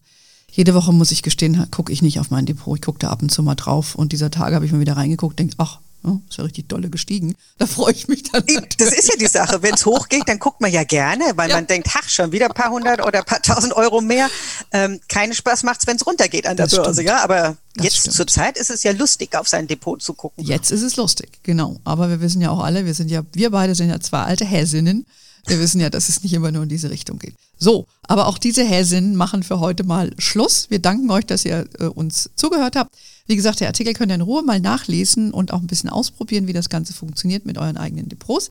jede 0.50 0.74
Woche 0.74 0.92
muss 0.92 1.11
ich 1.11 1.22
gestehen, 1.22 1.66
gucke 1.70 1.92
ich 1.92 2.02
nicht 2.02 2.20
auf 2.20 2.31
mein 2.31 2.46
Depot. 2.46 2.76
Ich 2.76 2.83
gucke 2.83 2.98
da 2.98 3.11
ab 3.11 3.22
und 3.22 3.31
zu 3.31 3.42
mal 3.42 3.54
drauf. 3.54 3.94
Und 3.94 4.12
dieser 4.12 4.31
Tage 4.31 4.54
habe 4.54 4.64
ich 4.66 4.72
mal 4.72 4.81
wieder 4.81 4.96
reingeguckt, 4.96 5.38
denke, 5.38 5.54
ach, 5.59 5.78
ja, 6.05 6.21
ist 6.29 6.39
ja 6.39 6.45
richtig 6.45 6.69
dolle 6.69 6.91
gestiegen. 6.91 7.35
Da 7.59 7.67
freue 7.67 7.93
ich 7.93 8.09
mich 8.09 8.23
dann. 8.25 8.45
Das 8.79 8.93
ist 8.93 9.09
ja 9.09 9.17
die 9.17 9.27
Sache. 9.27 9.63
Wenn 9.63 9.75
es 9.75 9.85
hochgeht, 9.85 10.23
dann 10.27 10.39
guckt 10.39 10.61
man 10.61 10.73
ja 10.73 10.85
gerne, 10.85 11.25
weil 11.35 11.51
ja. 11.51 11.57
man 11.57 11.67
denkt, 11.67 11.89
ach, 11.95 12.09
schon 12.09 12.31
wieder 12.33 12.47
ein 12.47 12.55
paar 12.55 12.71
hundert 12.71 13.05
oder 13.05 13.21
ein 13.21 13.25
paar 13.25 13.43
tausend 13.43 13.73
Euro 13.75 14.01
mehr. 14.01 14.29
Ähm, 14.73 15.01
keinen 15.09 15.35
Spaß 15.35 15.65
macht 15.65 15.81
es, 15.81 15.87
wenn 15.87 15.97
es 15.97 16.07
runtergeht 16.07 16.47
an 16.47 16.57
der 16.57 16.67
das 16.67 16.77
Börse, 16.77 16.93
stimmt. 17.03 17.09
ja. 17.09 17.23
Aber 17.23 17.57
das 17.75 17.85
jetzt 17.85 18.13
zur 18.13 18.27
Zeit 18.27 18.57
ist 18.57 18.71
es 18.71 18.83
ja 18.83 18.93
lustig, 18.93 19.37
auf 19.37 19.49
sein 19.49 19.67
Depot 19.67 20.01
zu 20.01 20.15
gucken. 20.15 20.45
Jetzt 20.45 20.71
ist 20.71 20.83
es 20.83 20.97
lustig, 20.97 21.41
genau. 21.43 21.81
Aber 21.85 22.09
wir 22.09 22.21
wissen 22.21 22.41
ja 22.41 22.51
auch 22.51 22.63
alle, 22.63 22.87
wir 22.87 22.95
sind 22.95 23.11
ja, 23.11 23.23
wir 23.33 23.51
beide 23.51 23.75
sind 23.75 23.91
ja 23.91 23.99
zwei 24.01 24.23
alte 24.23 24.45
Häsinnen. 24.45 25.07
Wir 25.46 25.59
wissen 25.59 25.81
ja, 25.81 25.90
dass 25.90 26.09
es 26.09 26.22
nicht 26.22 26.33
immer 26.33 26.53
nur 26.53 26.64
in 26.64 26.68
diese 26.68 26.90
Richtung 26.90 27.18
geht. 27.18 27.35
So, 27.59 27.87
aber 28.03 28.27
auch 28.27 28.38
diese 28.38 28.64
Häsinnen 28.64 29.16
machen 29.16 29.42
für 29.42 29.61
heute 29.61 29.85
mal 29.85 30.12
Schluss. 30.18 30.70
Wir 30.70 30.79
danken 30.79 31.11
euch, 31.11 31.27
dass 31.27 31.44
ihr 31.44 31.66
äh, 31.79 31.85
uns 31.85 32.31
zugehört 32.37 32.77
habt. 32.77 32.94
Wie 33.27 33.37
gesagt, 33.37 33.61
der 33.61 33.68
Artikel 33.68 33.94
könnt 33.94 34.11
ihr 34.12 34.16
in 34.16 34.20
Ruhe 34.20 34.42
mal 34.42 34.61
nachlesen 34.61 35.33
und 35.33 35.53
auch 35.53 35.61
ein 35.61 35.66
bisschen 35.66 35.90
ausprobieren, 35.90 36.46
wie 36.46 36.53
das 36.53 36.68
Ganze 36.68 36.92
funktioniert 36.92 37.46
mit 37.46 37.59
euren 37.59 37.77
eigenen 37.77 38.09
Depots. 38.09 38.51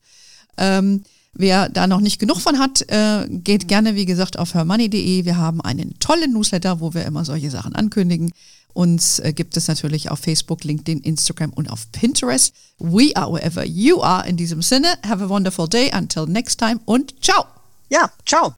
Ähm, 0.56 1.02
wer 1.32 1.68
da 1.68 1.86
noch 1.86 2.00
nicht 2.00 2.18
genug 2.18 2.40
von 2.40 2.58
hat, 2.58 2.82
äh, 2.88 3.26
geht 3.28 3.68
gerne, 3.68 3.94
wie 3.94 4.04
gesagt, 4.04 4.38
auf 4.38 4.54
hermoney.de. 4.54 5.24
Wir 5.24 5.36
haben 5.36 5.60
einen 5.60 5.98
tollen 5.98 6.32
Newsletter, 6.32 6.80
wo 6.80 6.94
wir 6.94 7.06
immer 7.06 7.24
solche 7.24 7.50
Sachen 7.50 7.74
ankündigen. 7.74 8.32
Uns 8.74 9.18
äh, 9.18 9.32
gibt 9.32 9.56
es 9.56 9.68
natürlich 9.68 10.10
auf 10.10 10.20
Facebook, 10.20 10.64
LinkedIn, 10.64 11.00
Instagram 11.00 11.52
und 11.52 11.70
auf 11.70 11.90
Pinterest. 11.92 12.54
We 12.78 13.10
are 13.16 13.32
wherever 13.32 13.64
you 13.64 14.02
are. 14.02 14.28
In 14.28 14.36
diesem 14.36 14.62
Sinne, 14.62 14.88
have 15.06 15.22
a 15.24 15.28
wonderful 15.28 15.68
day. 15.68 15.90
Until 15.92 16.26
next 16.26 16.58
time 16.58 16.80
und 16.84 17.14
ciao. 17.22 17.44
Ja, 17.88 18.10
ciao. 18.26 18.54